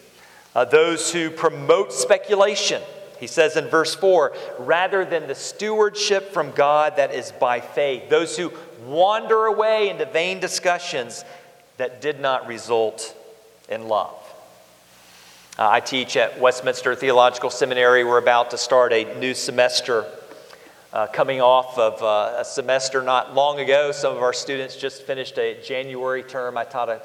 Uh, 0.54 0.66
those 0.66 1.10
who 1.10 1.30
promote 1.30 1.92
speculation, 1.92 2.82
he 3.18 3.26
says 3.26 3.56
in 3.56 3.68
verse 3.68 3.94
4, 3.94 4.36
rather 4.58 5.06
than 5.06 5.26
the 5.26 5.34
stewardship 5.34 6.32
from 6.32 6.50
God 6.50 6.96
that 6.96 7.14
is 7.14 7.32
by 7.32 7.60
faith. 7.60 8.10
Those 8.10 8.36
who 8.36 8.52
wander 8.84 9.46
away 9.46 9.88
into 9.88 10.04
vain 10.04 10.38
discussions 10.38 11.24
that 11.78 12.02
did 12.02 12.20
not 12.20 12.46
result 12.46 13.16
in 13.70 13.88
love. 13.88 14.23
Uh, 15.56 15.68
I 15.70 15.78
teach 15.78 16.16
at 16.16 16.40
Westminster 16.40 16.96
Theological 16.96 17.48
Seminary. 17.48 18.02
We're 18.02 18.18
about 18.18 18.50
to 18.50 18.58
start 18.58 18.92
a 18.92 19.16
new 19.20 19.34
semester. 19.34 20.04
Uh, 20.92 21.06
coming 21.06 21.40
off 21.40 21.78
of 21.78 22.02
uh, 22.02 22.40
a 22.40 22.44
semester 22.44 23.04
not 23.04 23.36
long 23.36 23.60
ago, 23.60 23.92
some 23.92 24.16
of 24.16 24.20
our 24.20 24.32
students 24.32 24.74
just 24.74 25.04
finished 25.04 25.38
a 25.38 25.62
January 25.62 26.24
term. 26.24 26.58
I 26.58 26.64
taught 26.64 26.88
a, 26.88 27.02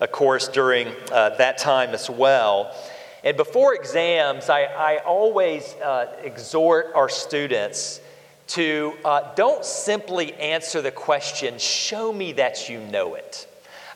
a 0.00 0.08
course 0.08 0.48
during 0.48 0.88
uh, 1.12 1.36
that 1.36 1.58
time 1.58 1.90
as 1.90 2.08
well. 2.08 2.74
And 3.22 3.36
before 3.36 3.74
exams, 3.74 4.48
I, 4.48 4.62
I 4.62 4.96
always 5.04 5.74
uh, 5.74 6.06
exhort 6.22 6.92
our 6.94 7.10
students 7.10 8.00
to 8.46 8.94
uh, 9.04 9.34
don't 9.34 9.62
simply 9.62 10.32
answer 10.36 10.80
the 10.80 10.90
question, 10.90 11.58
show 11.58 12.14
me 12.14 12.32
that 12.32 12.70
you 12.70 12.80
know 12.80 13.14
it. 13.16 13.46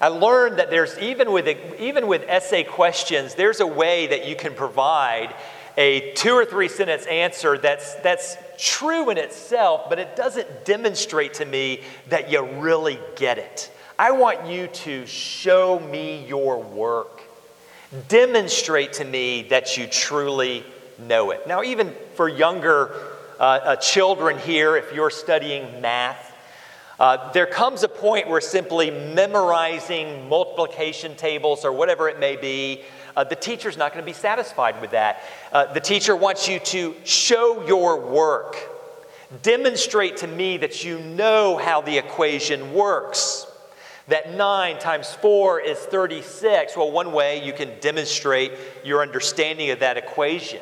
I 0.00 0.08
learned 0.08 0.58
that 0.58 0.70
there's, 0.70 0.98
even 0.98 1.32
with, 1.32 1.48
even 1.78 2.06
with 2.06 2.24
essay 2.28 2.64
questions, 2.64 3.34
there's 3.34 3.60
a 3.60 3.66
way 3.66 4.06
that 4.08 4.26
you 4.26 4.36
can 4.36 4.54
provide 4.54 5.34
a 5.76 6.12
two 6.14 6.32
or 6.32 6.44
three 6.44 6.68
sentence 6.68 7.06
answer 7.06 7.58
that's, 7.58 7.94
that's 7.96 8.36
true 8.58 9.10
in 9.10 9.18
itself, 9.18 9.88
but 9.88 9.98
it 9.98 10.16
doesn't 10.16 10.64
demonstrate 10.64 11.34
to 11.34 11.44
me 11.44 11.80
that 12.08 12.30
you 12.30 12.44
really 12.60 12.98
get 13.16 13.38
it. 13.38 13.70
I 13.98 14.12
want 14.12 14.46
you 14.46 14.66
to 14.68 15.06
show 15.06 15.78
me 15.78 16.26
your 16.26 16.60
work. 16.60 17.22
Demonstrate 18.08 18.94
to 18.94 19.04
me 19.04 19.42
that 19.50 19.76
you 19.76 19.86
truly 19.86 20.64
know 20.98 21.30
it. 21.30 21.46
Now, 21.46 21.62
even 21.62 21.94
for 22.14 22.28
younger 22.28 22.92
uh, 23.38 23.42
uh, 23.42 23.76
children 23.76 24.38
here, 24.38 24.76
if 24.76 24.92
you're 24.92 25.10
studying 25.10 25.80
math, 25.80 26.23
uh, 26.98 27.32
there 27.32 27.46
comes 27.46 27.82
a 27.82 27.88
point 27.88 28.28
where 28.28 28.40
simply 28.40 28.90
memorizing 28.90 30.28
multiplication 30.28 31.16
tables 31.16 31.64
or 31.64 31.72
whatever 31.72 32.08
it 32.08 32.20
may 32.20 32.36
be, 32.36 32.82
uh, 33.16 33.24
the 33.24 33.36
teacher's 33.36 33.76
not 33.76 33.92
going 33.92 34.02
to 34.02 34.06
be 34.06 34.12
satisfied 34.12 34.80
with 34.80 34.92
that. 34.92 35.22
Uh, 35.52 35.72
the 35.72 35.80
teacher 35.80 36.14
wants 36.14 36.48
you 36.48 36.58
to 36.60 36.94
show 37.04 37.66
your 37.66 38.00
work. 38.00 38.56
Demonstrate 39.42 40.18
to 40.18 40.26
me 40.26 40.56
that 40.58 40.84
you 40.84 41.00
know 41.00 41.56
how 41.56 41.80
the 41.80 41.98
equation 41.98 42.72
works 42.72 43.46
that 44.06 44.34
9 44.34 44.78
times 44.78 45.14
4 45.14 45.60
is 45.60 45.78
36. 45.78 46.76
Well, 46.76 46.92
one 46.92 47.12
way 47.12 47.44
you 47.44 47.52
can 47.54 47.70
demonstrate 47.80 48.52
your 48.84 49.00
understanding 49.00 49.70
of 49.70 49.80
that 49.80 49.96
equation 49.96 50.60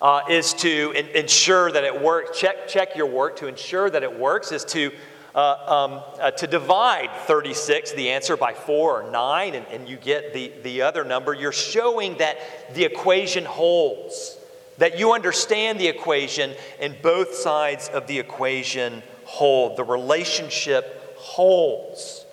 uh, 0.00 0.22
is 0.28 0.54
to 0.54 0.92
in- 0.92 1.08
ensure 1.08 1.70
that 1.70 1.84
it 1.84 2.00
works. 2.00 2.38
Check, 2.38 2.68
check 2.68 2.96
your 2.96 3.06
work 3.06 3.36
to 3.36 3.46
ensure 3.46 3.90
that 3.90 4.02
it 4.02 4.18
works, 4.18 4.52
is 4.52 4.64
to, 4.66 4.92
uh, 5.34 5.40
um, 5.66 6.02
uh, 6.20 6.30
to 6.32 6.46
divide 6.46 7.10
36, 7.26 7.92
the 7.92 8.10
answer, 8.10 8.36
by 8.36 8.54
4 8.54 9.02
or 9.02 9.10
9, 9.10 9.54
and, 9.54 9.66
and 9.66 9.88
you 9.88 9.96
get 9.96 10.32
the, 10.32 10.52
the 10.62 10.82
other 10.82 11.04
number. 11.04 11.34
You're 11.34 11.52
showing 11.52 12.16
that 12.18 12.38
the 12.74 12.84
equation 12.84 13.44
holds, 13.44 14.38
that 14.78 14.98
you 14.98 15.12
understand 15.12 15.78
the 15.78 15.88
equation, 15.88 16.54
and 16.80 16.96
both 17.02 17.34
sides 17.34 17.88
of 17.88 18.06
the 18.06 18.18
equation 18.18 19.02
hold. 19.24 19.76
The 19.76 19.84
relationship 19.84 21.16
holds 21.16 22.24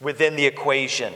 within 0.00 0.36
the 0.36 0.46
equation. 0.46 1.14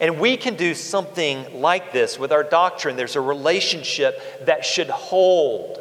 And 0.00 0.20
we 0.20 0.36
can 0.36 0.56
do 0.56 0.74
something 0.74 1.60
like 1.60 1.92
this 1.92 2.18
with 2.18 2.32
our 2.32 2.44
doctrine. 2.44 2.96
There's 2.96 3.16
a 3.16 3.20
relationship 3.20 4.46
that 4.46 4.64
should 4.64 4.90
hold 4.90 5.80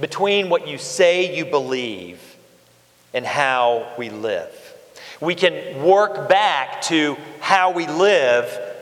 between 0.00 0.48
what 0.48 0.68
you 0.68 0.78
say 0.78 1.36
you 1.36 1.44
believe 1.44 2.20
and 3.14 3.24
how 3.24 3.92
we 3.96 4.10
live. 4.10 4.52
We 5.20 5.34
can 5.34 5.82
work 5.82 6.28
back 6.28 6.82
to 6.82 7.16
how 7.40 7.72
we 7.72 7.86
live 7.86 8.72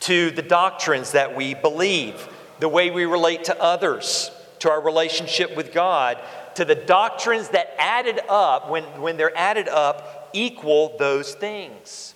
to 0.00 0.30
the 0.30 0.42
doctrines 0.42 1.12
that 1.12 1.36
we 1.36 1.54
believe, 1.54 2.28
the 2.60 2.68
way 2.68 2.90
we 2.90 3.04
relate 3.04 3.44
to 3.44 3.60
others, 3.60 4.30
to 4.60 4.70
our 4.70 4.80
relationship 4.80 5.56
with 5.56 5.72
God, 5.72 6.18
to 6.54 6.64
the 6.64 6.74
doctrines 6.74 7.48
that 7.50 7.74
added 7.78 8.20
up, 8.28 8.70
when, 8.70 8.84
when 9.00 9.16
they're 9.16 9.36
added 9.36 9.68
up, 9.68 10.30
equal 10.32 10.96
those 10.98 11.34
things. 11.34 12.11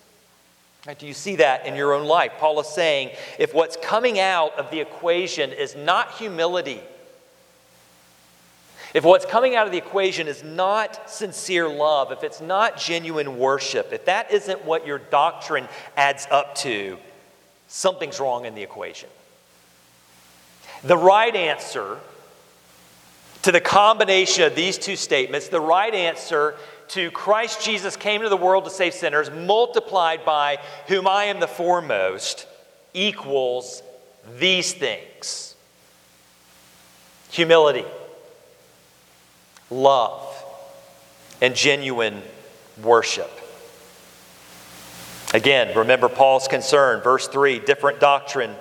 Do 0.94 1.06
you 1.06 1.14
see 1.14 1.36
that 1.36 1.66
in 1.66 1.74
your 1.74 1.92
own 1.92 2.06
life? 2.06 2.32
Paul 2.38 2.60
is 2.60 2.68
saying 2.68 3.10
if 3.38 3.52
what's 3.52 3.76
coming 3.76 4.20
out 4.20 4.58
of 4.58 4.70
the 4.70 4.80
equation 4.80 5.52
is 5.52 5.74
not 5.74 6.12
humility, 6.12 6.80
if 8.94 9.04
what's 9.04 9.26
coming 9.26 9.56
out 9.56 9.66
of 9.66 9.72
the 9.72 9.78
equation 9.78 10.28
is 10.28 10.42
not 10.42 11.10
sincere 11.10 11.68
love, 11.68 12.12
if 12.12 12.22
it's 12.22 12.40
not 12.40 12.78
genuine 12.78 13.38
worship, 13.38 13.92
if 13.92 14.04
that 14.06 14.30
isn't 14.30 14.64
what 14.64 14.86
your 14.86 14.98
doctrine 14.98 15.68
adds 15.96 16.26
up 16.30 16.54
to, 16.56 16.96
something's 17.68 18.20
wrong 18.20 18.44
in 18.44 18.54
the 18.54 18.62
equation. 18.62 19.08
The 20.82 20.96
right 20.96 21.34
answer 21.34 21.98
to 23.42 23.52
the 23.52 23.60
combination 23.60 24.44
of 24.44 24.54
these 24.54 24.78
two 24.78 24.96
statements, 24.96 25.48
the 25.48 25.60
right 25.60 25.94
answer 25.94 26.54
to 26.88 27.10
Christ 27.10 27.62
Jesus 27.62 27.96
came 27.96 28.20
into 28.20 28.28
the 28.28 28.36
world 28.36 28.64
to 28.64 28.70
save 28.70 28.94
sinners, 28.94 29.30
multiplied 29.30 30.24
by 30.24 30.58
whom 30.88 31.06
I 31.06 31.24
am 31.24 31.40
the 31.40 31.48
foremost, 31.48 32.46
equals 32.94 33.82
these 34.38 34.72
things 34.72 35.54
humility, 37.30 37.84
love, 39.70 40.44
and 41.42 41.54
genuine 41.54 42.22
worship. 42.82 43.30
Again, 45.34 45.76
remember 45.76 46.08
Paul's 46.08 46.48
concern, 46.48 47.02
verse 47.02 47.28
3 47.28 47.58
different 47.60 48.00
doctrine, 48.00 48.54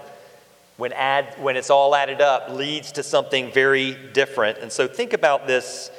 when, 0.77 0.91
add, 0.91 1.35
when 1.39 1.55
it's 1.55 1.69
all 1.69 1.95
added 1.95 2.21
up, 2.21 2.49
leads 2.49 2.91
to 2.93 3.03
something 3.03 3.51
very 3.51 3.93
different. 4.13 4.57
And 4.57 4.71
so 4.71 4.87
think 4.87 5.13
about 5.13 5.47
this 5.47 5.89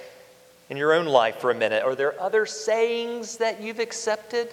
in 0.68 0.76
your 0.76 0.92
own 0.92 1.07
life 1.07 1.37
for 1.37 1.50
a 1.50 1.55
minute. 1.55 1.85
Are 1.85 1.94
there 1.94 2.20
other 2.20 2.46
sayings 2.46 3.37
that 3.38 3.61
you've 3.61 3.79
accepted 3.79 4.52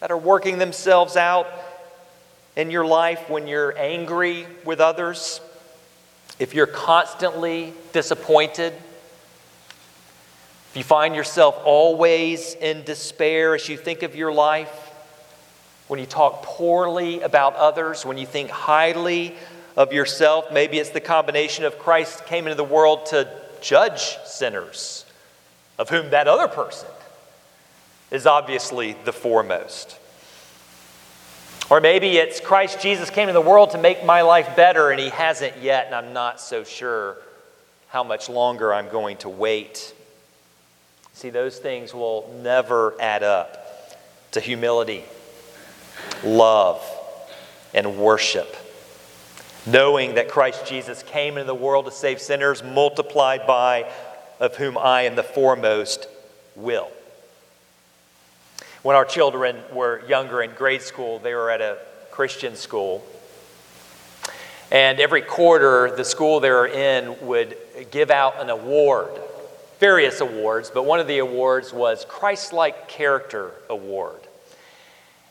that 0.00 0.10
are 0.10 0.18
working 0.18 0.58
themselves 0.58 1.16
out 1.16 1.48
in 2.56 2.70
your 2.70 2.84
life 2.84 3.30
when 3.30 3.46
you're 3.46 3.76
angry 3.78 4.46
with 4.64 4.80
others? 4.80 5.40
If 6.38 6.54
you're 6.54 6.66
constantly 6.66 7.72
disappointed, 7.92 8.72
if 10.70 10.76
you 10.76 10.84
find 10.84 11.14
yourself 11.14 11.60
always 11.64 12.54
in 12.54 12.84
despair 12.84 13.54
as 13.54 13.68
you 13.68 13.76
think 13.76 14.02
of 14.02 14.14
your 14.14 14.32
life, 14.32 14.84
when 15.88 15.98
you 15.98 16.06
talk 16.06 16.42
poorly 16.42 17.22
about 17.22 17.56
others, 17.56 18.04
when 18.04 18.18
you 18.18 18.26
think 18.26 18.50
highly 18.50 19.34
of 19.76 19.92
yourself, 19.92 20.52
maybe 20.52 20.78
it's 20.78 20.90
the 20.90 21.00
combination 21.00 21.64
of 21.64 21.78
Christ 21.78 22.26
came 22.26 22.46
into 22.46 22.56
the 22.56 22.64
world 22.64 23.06
to 23.06 23.28
judge 23.60 24.18
sinners, 24.24 25.04
of 25.78 25.88
whom 25.88 26.10
that 26.10 26.28
other 26.28 26.48
person 26.48 26.88
is 28.10 28.26
obviously 28.26 28.96
the 29.04 29.12
foremost. 29.12 29.98
Or 31.70 31.80
maybe 31.80 32.16
it's 32.16 32.40
Christ 32.40 32.80
Jesus 32.80 33.10
came 33.10 33.26
to 33.26 33.32
the 33.32 33.40
world 33.40 33.70
to 33.72 33.78
make 33.78 34.04
my 34.04 34.22
life 34.22 34.56
better, 34.56 34.90
and 34.90 34.98
he 34.98 35.10
hasn't 35.10 35.58
yet, 35.58 35.86
and 35.86 35.94
I'm 35.94 36.12
not 36.12 36.40
so 36.40 36.64
sure 36.64 37.16
how 37.88 38.04
much 38.04 38.28
longer 38.28 38.72
I'm 38.72 38.88
going 38.88 39.18
to 39.18 39.28
wait. 39.28 39.94
See, 41.12 41.30
those 41.30 41.58
things 41.58 41.92
will 41.92 42.32
never 42.42 42.94
add 43.00 43.22
up 43.22 43.98
to 44.32 44.40
humility, 44.40 45.04
love, 46.22 46.82
and 47.74 47.98
worship 47.98 48.56
knowing 49.66 50.14
that 50.14 50.28
Christ 50.28 50.66
Jesus 50.66 51.02
came 51.02 51.36
into 51.36 51.46
the 51.46 51.54
world 51.54 51.86
to 51.86 51.90
save 51.90 52.20
sinners, 52.20 52.62
multiplied 52.62 53.46
by 53.46 53.90
of 54.40 54.56
whom 54.56 54.78
I 54.78 55.02
am 55.02 55.16
the 55.16 55.22
foremost 55.22 56.08
will. 56.54 56.90
When 58.82 58.94
our 58.96 59.04
children 59.04 59.56
were 59.72 60.02
younger 60.06 60.42
in 60.42 60.52
grade 60.52 60.82
school, 60.82 61.18
they 61.18 61.34
were 61.34 61.50
at 61.50 61.60
a 61.60 61.78
Christian 62.10 62.56
school. 62.56 63.04
And 64.70 65.00
every 65.00 65.22
quarter, 65.22 65.94
the 65.96 66.04
school 66.04 66.40
they 66.40 66.50
were 66.50 66.66
in 66.66 67.26
would 67.26 67.56
give 67.90 68.10
out 68.10 68.40
an 68.40 68.50
award, 68.50 69.10
various 69.80 70.20
awards, 70.20 70.70
but 70.70 70.84
one 70.84 71.00
of 71.00 71.06
the 71.06 71.18
awards 71.18 71.72
was 71.72 72.04
Christ 72.08 72.52
like 72.52 72.88
Character 72.88 73.52
Award. 73.70 74.20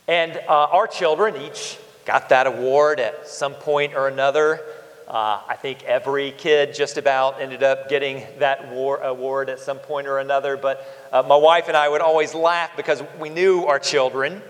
And 0.06 0.36
uh, 0.48 0.68
our 0.72 0.86
children 0.86 1.36
each 1.42 1.78
got 2.08 2.30
that 2.30 2.46
award 2.46 3.00
at 3.00 3.28
some 3.28 3.52
point 3.52 3.92
or 3.94 4.08
another. 4.08 4.62
Uh, 5.06 5.42
I 5.46 5.56
think 5.56 5.84
every 5.84 6.30
kid 6.30 6.74
just 6.74 6.96
about 6.96 7.38
ended 7.38 7.62
up 7.62 7.90
getting 7.90 8.24
that 8.38 8.70
war, 8.70 8.96
award 9.02 9.50
at 9.50 9.58
some 9.58 9.76
point 9.76 10.06
or 10.06 10.18
another. 10.18 10.56
But 10.56 10.86
uh, 11.12 11.22
my 11.24 11.36
wife 11.36 11.68
and 11.68 11.76
I 11.76 11.86
would 11.86 12.00
always 12.00 12.34
laugh 12.34 12.70
because 12.78 13.02
we 13.20 13.28
knew 13.28 13.66
our 13.66 13.78
children. 13.78 14.40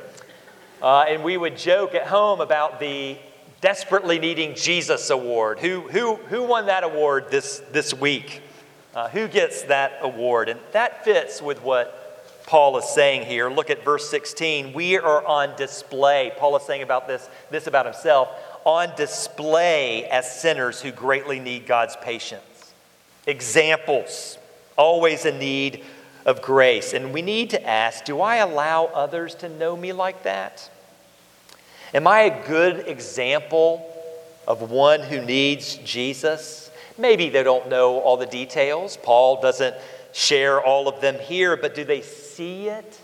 Uh, 0.80 1.06
and 1.08 1.24
we 1.24 1.36
would 1.36 1.58
joke 1.58 1.96
at 1.96 2.06
home 2.06 2.40
about 2.40 2.78
the 2.78 3.18
Desperately 3.60 4.20
Needing 4.20 4.54
Jesus 4.54 5.10
Award. 5.10 5.58
Who, 5.58 5.80
who, 5.80 6.14
who 6.14 6.44
won 6.44 6.66
that 6.66 6.84
award 6.84 7.24
this, 7.28 7.60
this 7.72 7.92
week? 7.92 8.40
Uh, 8.94 9.08
who 9.08 9.26
gets 9.26 9.62
that 9.62 9.98
award? 10.02 10.48
And 10.48 10.60
that 10.70 11.04
fits 11.04 11.42
with 11.42 11.60
what 11.64 12.07
Paul 12.48 12.78
is 12.78 12.86
saying 12.86 13.26
here. 13.26 13.50
Look 13.50 13.68
at 13.68 13.84
verse 13.84 14.08
16. 14.08 14.72
We 14.72 14.96
are 14.96 15.22
on 15.26 15.54
display. 15.56 16.32
Paul 16.38 16.56
is 16.56 16.62
saying 16.62 16.80
about 16.80 17.06
this, 17.06 17.28
this 17.50 17.66
about 17.66 17.84
himself 17.84 18.30
on 18.64 18.90
display 18.96 20.06
as 20.06 20.40
sinners 20.40 20.80
who 20.80 20.90
greatly 20.90 21.40
need 21.40 21.66
God's 21.66 21.94
patience. 21.96 22.72
Examples, 23.26 24.38
always 24.78 25.26
in 25.26 25.38
need 25.38 25.84
of 26.24 26.40
grace. 26.40 26.94
And 26.94 27.12
we 27.12 27.20
need 27.20 27.50
to 27.50 27.68
ask 27.68 28.06
do 28.06 28.22
I 28.22 28.36
allow 28.36 28.86
others 28.86 29.34
to 29.36 29.50
know 29.50 29.76
me 29.76 29.92
like 29.92 30.22
that? 30.22 30.70
Am 31.92 32.06
I 32.06 32.20
a 32.20 32.46
good 32.46 32.88
example 32.88 33.86
of 34.46 34.70
one 34.70 35.02
who 35.02 35.22
needs 35.22 35.76
Jesus? 35.84 36.70
Maybe 36.96 37.28
they 37.28 37.42
don't 37.42 37.68
know 37.68 37.98
all 37.98 38.16
the 38.16 38.24
details. 38.24 38.96
Paul 38.96 39.42
doesn't 39.42 39.76
share 40.14 40.62
all 40.62 40.88
of 40.88 41.02
them 41.02 41.16
here, 41.16 41.58
but 41.58 41.74
do 41.74 41.84
they 41.84 42.00
see 42.38 42.68
it 42.68 43.00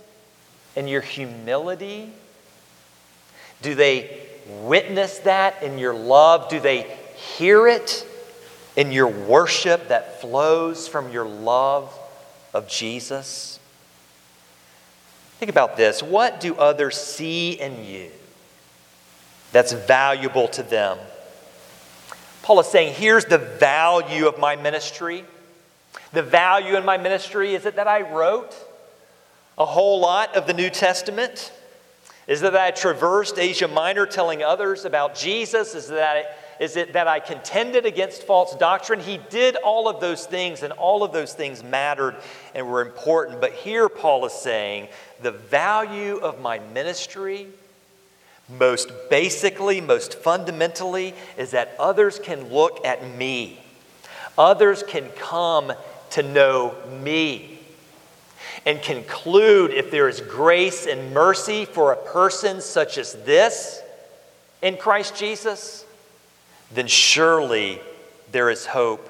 in 0.77 0.87
your 0.87 1.01
humility? 1.01 2.09
Do 3.63 3.75
they 3.75 4.21
witness 4.63 5.19
that 5.21 5.61
in 5.61 5.77
your 5.77 5.93
love? 5.93 6.49
Do 6.49 6.61
they 6.61 6.83
hear 7.17 7.67
it 7.67 8.07
in 8.77 8.93
your 8.93 9.09
worship 9.09 9.89
that 9.89 10.21
flows 10.21 10.87
from 10.87 11.11
your 11.11 11.25
love 11.25 11.93
of 12.53 12.69
Jesus? 12.69 13.59
Think 15.41 15.51
about 15.51 15.77
this. 15.77 16.01
What 16.01 16.39
do 16.39 16.55
others 16.55 16.97
see 16.97 17.61
in 17.61 17.85
you 17.85 18.13
that's 19.51 19.73
valuable 19.73 20.47
to 20.47 20.63
them? 20.63 20.97
Paul 22.43 22.61
is 22.61 22.69
saying, 22.69 22.95
here's 22.95 23.25
the 23.25 23.39
value 23.39 24.29
of 24.29 24.39
my 24.39 24.55
ministry. 24.55 25.25
The 26.13 26.23
value 26.23 26.77
in 26.77 26.85
my 26.85 26.99
ministry 26.99 27.57
is 27.57 27.67
it 27.67 27.75
that 27.75 27.89
I 27.89 28.03
wrote 28.03 28.64
a 29.59 29.67
whole 29.67 30.01
lot 30.01 30.37
of 30.37 30.47
the 30.47 30.55
New 30.55 30.71
Testament? 30.71 31.53
Is 32.27 32.41
that 32.41 32.57
I 32.57 32.71
traversed 32.71 33.39
Asia 33.39 33.69
Minor 33.69 34.07
telling 34.07 34.43
others 34.43 34.85
about 34.85 35.15
Jesus? 35.15 35.75
Is, 35.75 35.89
that 35.89 36.39
it 36.59 36.93
that 36.95 37.07
I 37.07 37.21
contended 37.21 37.85
against 37.85 38.23
false 38.23 38.57
doctrine? 38.57 39.01
He 39.01 39.19
did 39.29 39.57
all 39.57 39.89
of 39.89 40.01
those 40.01 40.25
things, 40.25 40.63
and 40.63 40.73
all 40.73 41.05
of 41.05 41.13
those 41.13 41.35
things 41.35 41.63
mattered 41.63 42.17
and 42.55 42.67
were 42.67 42.81
important. 42.81 43.41
But 43.41 43.53
here 43.53 43.89
Paul 43.89 44.25
is 44.25 44.33
saying 44.33 44.89
the 45.21 45.33
value 45.33 46.17
of 46.17 46.41
my 46.41 46.61
ministry, 46.73 47.49
most 48.59 48.91
basically, 49.11 49.83
most 49.83 50.15
fundamentally, 50.15 51.15
is 51.37 51.51
that 51.51 51.75
others 51.79 52.19
can 52.19 52.51
look 52.51 52.85
at 52.87 53.17
me. 53.17 53.61
Others 54.39 54.83
can 54.85 55.11
come 55.11 55.73
to 56.11 56.23
know 56.23 56.75
me 57.03 57.54
and 58.67 58.81
conclude 58.81 59.71
if 59.73 59.91
there 59.91 60.09
is 60.09 60.21
grace 60.21 60.87
and 60.87 61.13
mercy 61.13 61.65
for 61.65 61.93
a 61.93 61.97
person 61.97 62.61
such 62.61 62.99
as 62.99 63.13
this 63.25 63.83
in 64.63 64.77
Christ 64.77 65.17
Jesus, 65.17 65.85
then 66.73 66.87
surely 66.87 67.81
there 68.33 68.51
is 68.51 68.67
hope 68.67 69.07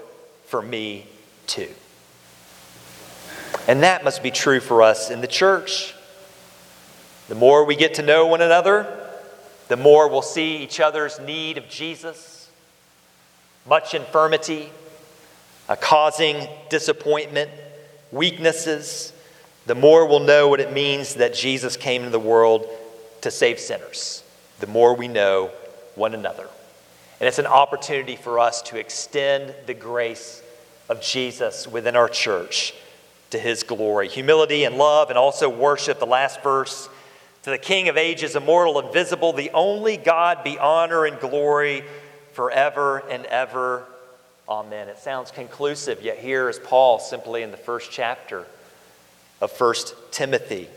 for 0.46 0.60
me 0.60 1.06
too. 1.46 1.70
And 3.68 3.82
that 3.82 4.04
must 4.04 4.22
be 4.22 4.30
true 4.30 4.60
for 4.60 4.82
us 4.82 5.10
in 5.10 5.20
the 5.20 5.26
church. 5.26 5.94
The 7.28 7.34
more 7.34 7.64
we 7.64 7.76
get 7.76 7.94
to 7.94 8.02
know 8.02 8.26
one 8.26 8.42
another, 8.42 8.86
the 9.68 9.76
more 9.76 10.08
we'll 10.08 10.20
see 10.20 10.58
each 10.58 10.80
other's 10.80 11.18
need 11.20 11.56
of 11.56 11.68
Jesus, 11.70 12.50
much 13.66 13.94
infirmity, 13.94 14.68
causing 15.80 16.46
disappointment, 16.68 17.50
weaknesses, 18.12 19.13
the 19.66 19.74
more 19.74 20.06
we'll 20.06 20.20
know 20.20 20.48
what 20.48 20.60
it 20.60 20.72
means 20.72 21.14
that 21.14 21.34
Jesus 21.34 21.76
came 21.76 22.02
into 22.02 22.10
the 22.10 22.18
world 22.18 22.66
to 23.22 23.30
save 23.30 23.58
sinners, 23.58 24.22
the 24.60 24.66
more 24.66 24.94
we 24.94 25.08
know 25.08 25.50
one 25.94 26.14
another. 26.14 26.48
And 27.20 27.28
it's 27.28 27.38
an 27.38 27.46
opportunity 27.46 28.16
for 28.16 28.38
us 28.38 28.60
to 28.62 28.78
extend 28.78 29.54
the 29.66 29.74
grace 29.74 30.42
of 30.88 31.00
Jesus 31.00 31.66
within 31.66 31.96
our 31.96 32.08
church 32.08 32.74
to 33.30 33.38
his 33.38 33.62
glory. 33.62 34.08
Humility 34.08 34.64
and 34.64 34.76
love, 34.76 35.08
and 35.08 35.18
also 35.18 35.48
worship, 35.48 35.98
the 35.98 36.06
last 36.06 36.42
verse. 36.42 36.88
To 37.44 37.50
the 37.50 37.58
King 37.58 37.88
of 37.88 37.96
ages, 37.96 38.36
immortal, 38.36 38.78
invisible, 38.80 39.32
the 39.32 39.50
only 39.50 39.96
God, 39.96 40.44
be 40.44 40.58
honor 40.58 41.06
and 41.06 41.18
glory 41.18 41.84
forever 42.32 43.02
and 43.10 43.24
ever. 43.26 43.86
Amen. 44.48 44.88
It 44.88 44.98
sounds 44.98 45.30
conclusive, 45.30 46.02
yet 46.02 46.18
here 46.18 46.50
is 46.50 46.58
Paul 46.58 46.98
simply 46.98 47.42
in 47.42 47.50
the 47.50 47.56
first 47.56 47.90
chapter 47.90 48.46
of 49.40 49.58
1 49.58 49.74
Timothy. 50.10 50.68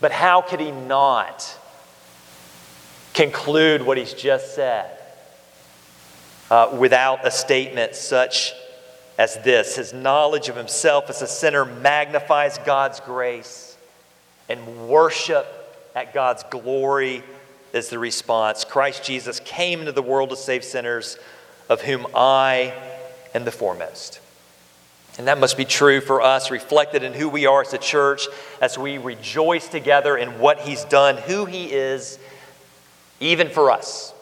But 0.00 0.12
how 0.12 0.40
could 0.40 0.60
he 0.60 0.70
not 0.70 1.58
conclude 3.14 3.82
what 3.82 3.98
he's 3.98 4.14
just 4.14 4.54
said 4.54 4.90
uh, 6.50 6.76
without 6.78 7.26
a 7.26 7.30
statement 7.30 7.94
such 7.94 8.52
as 9.18 9.36
this? 9.44 9.76
His 9.76 9.92
knowledge 9.92 10.48
of 10.48 10.56
himself 10.56 11.08
as 11.08 11.22
a 11.22 11.26
sinner 11.26 11.64
magnifies 11.64 12.58
God's 12.58 13.00
grace, 13.00 13.76
and 14.48 14.88
worship 14.88 15.46
at 15.94 16.12
God's 16.12 16.42
glory 16.44 17.22
is 17.72 17.88
the 17.88 17.98
response. 17.98 18.64
Christ 18.64 19.04
Jesus 19.04 19.40
came 19.40 19.80
into 19.80 19.92
the 19.92 20.02
world 20.02 20.30
to 20.30 20.36
save 20.36 20.64
sinners, 20.64 21.18
of 21.68 21.82
whom 21.82 22.06
I 22.14 22.74
am 23.34 23.44
the 23.44 23.52
foremost. 23.52 24.20
And 25.18 25.26
that 25.28 25.38
must 25.38 25.56
be 25.56 25.64
true 25.64 26.00
for 26.00 26.22
us, 26.22 26.50
reflected 26.50 27.02
in 27.02 27.12
who 27.12 27.28
we 27.28 27.46
are 27.46 27.60
as 27.60 27.74
a 27.74 27.78
church, 27.78 28.26
as 28.60 28.78
we 28.78 28.96
rejoice 28.98 29.68
together 29.68 30.16
in 30.16 30.38
what 30.38 30.60
He's 30.60 30.84
done, 30.84 31.16
who 31.18 31.44
He 31.44 31.70
is, 31.70 32.18
even 33.20 33.48
for 33.48 33.70
us 33.70 34.14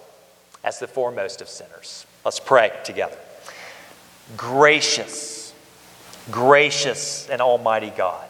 as 0.64 0.78
the 0.78 0.88
foremost 0.88 1.40
of 1.40 1.48
sinners. 1.48 2.06
Let's 2.24 2.40
pray 2.40 2.72
together. 2.84 3.16
Gracious, 4.36 5.54
gracious 6.30 7.28
and 7.28 7.40
almighty 7.40 7.92
God, 7.96 8.28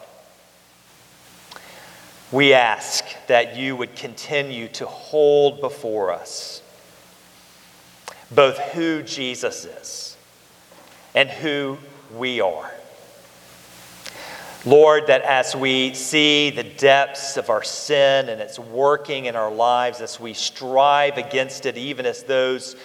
we 2.31 2.53
ask 2.53 3.03
that 3.27 3.57
you 3.57 3.75
would 3.75 3.95
continue 3.95 4.67
to 4.69 4.85
hold 4.85 5.59
before 5.59 6.11
us 6.11 6.61
both 8.33 8.57
who 8.57 9.03
Jesus 9.03 9.65
is 9.65 10.17
and 11.13 11.29
who 11.29 11.77
we 12.15 12.41
are. 12.41 12.71
Lord, 14.63 15.07
that 15.07 15.23
as 15.23 15.55
we 15.55 15.95
see 15.95 16.51
the 16.51 16.63
depths 16.63 17.35
of 17.35 17.49
our 17.49 17.63
sin 17.63 18.29
and 18.29 18.39
its 18.39 18.59
working 18.59 19.25
in 19.25 19.35
our 19.35 19.51
lives, 19.51 20.01
as 20.01 20.19
we 20.19 20.33
strive 20.33 21.17
against 21.17 21.65
it, 21.65 21.77
even 21.77 22.05
as 22.05 22.23
those 22.23 22.75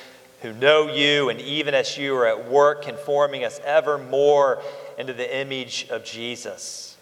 who 0.41 0.55
know 0.55 0.89
you, 0.91 1.29
and 1.29 1.39
even 1.39 1.74
as 1.74 1.99
you 1.99 2.14
are 2.14 2.27
at 2.27 2.51
work 2.51 2.83
conforming 2.83 3.45
us 3.45 3.61
ever 3.62 3.99
more 3.99 4.62
into 4.97 5.12
the 5.12 5.39
image 5.39 5.87
of 5.91 6.03
Jesus, 6.03 6.97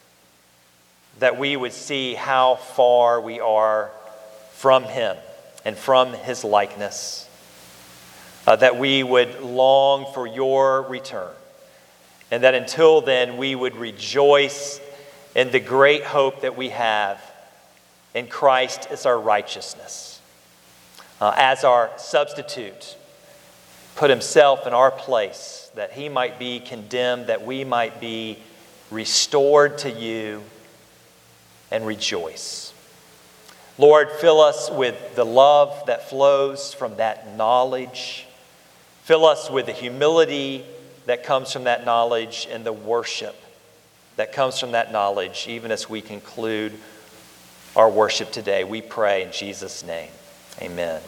that 1.20 1.38
we 1.38 1.56
would 1.56 1.72
see 1.72 2.14
how 2.14 2.56
far 2.56 3.20
we 3.20 3.38
are 3.38 3.92
from 4.54 4.82
him 4.82 5.16
and 5.64 5.76
from 5.76 6.12
his 6.14 6.42
likeness, 6.42 7.28
uh, 8.48 8.56
that 8.56 8.76
we 8.76 9.04
would 9.04 9.40
long 9.40 10.12
for 10.12 10.26
your 10.26 10.82
return 10.82 11.30
and 12.34 12.42
that 12.42 12.54
until 12.56 13.00
then, 13.00 13.36
we 13.36 13.54
would 13.54 13.76
rejoice 13.76 14.80
in 15.36 15.52
the 15.52 15.60
great 15.60 16.02
hope 16.02 16.40
that 16.40 16.56
we 16.56 16.70
have 16.70 17.22
in 18.12 18.26
Christ 18.26 18.88
as 18.90 19.06
our 19.06 19.16
righteousness, 19.16 20.20
uh, 21.20 21.32
as 21.36 21.62
our 21.62 21.92
substitute, 21.96 22.96
put 23.94 24.10
himself 24.10 24.66
in 24.66 24.74
our 24.74 24.90
place 24.90 25.70
that 25.76 25.92
he 25.92 26.08
might 26.08 26.40
be 26.40 26.58
condemned, 26.58 27.28
that 27.28 27.46
we 27.46 27.62
might 27.62 28.00
be 28.00 28.40
restored 28.90 29.78
to 29.78 29.90
you 29.92 30.42
and 31.70 31.86
rejoice. 31.86 32.74
Lord, 33.78 34.10
fill 34.10 34.40
us 34.40 34.72
with 34.72 35.14
the 35.14 35.24
love 35.24 35.86
that 35.86 36.10
flows 36.10 36.74
from 36.74 36.96
that 36.96 37.36
knowledge. 37.36 38.26
Fill 39.04 39.24
us 39.24 39.48
with 39.48 39.66
the 39.66 39.72
humility 39.72 40.64
that 41.06 41.24
comes 41.24 41.52
from 41.52 41.64
that 41.64 41.84
knowledge 41.84 42.48
and 42.50 42.64
the 42.64 42.72
worship 42.72 43.36
that 44.16 44.32
comes 44.32 44.58
from 44.58 44.72
that 44.72 44.92
knowledge, 44.92 45.46
even 45.48 45.72
as 45.72 45.90
we 45.90 46.00
conclude 46.00 46.72
our 47.74 47.90
worship 47.90 48.30
today. 48.30 48.64
We 48.64 48.80
pray 48.80 49.24
in 49.24 49.32
Jesus' 49.32 49.84
name. 49.84 50.10
Amen. 50.62 51.00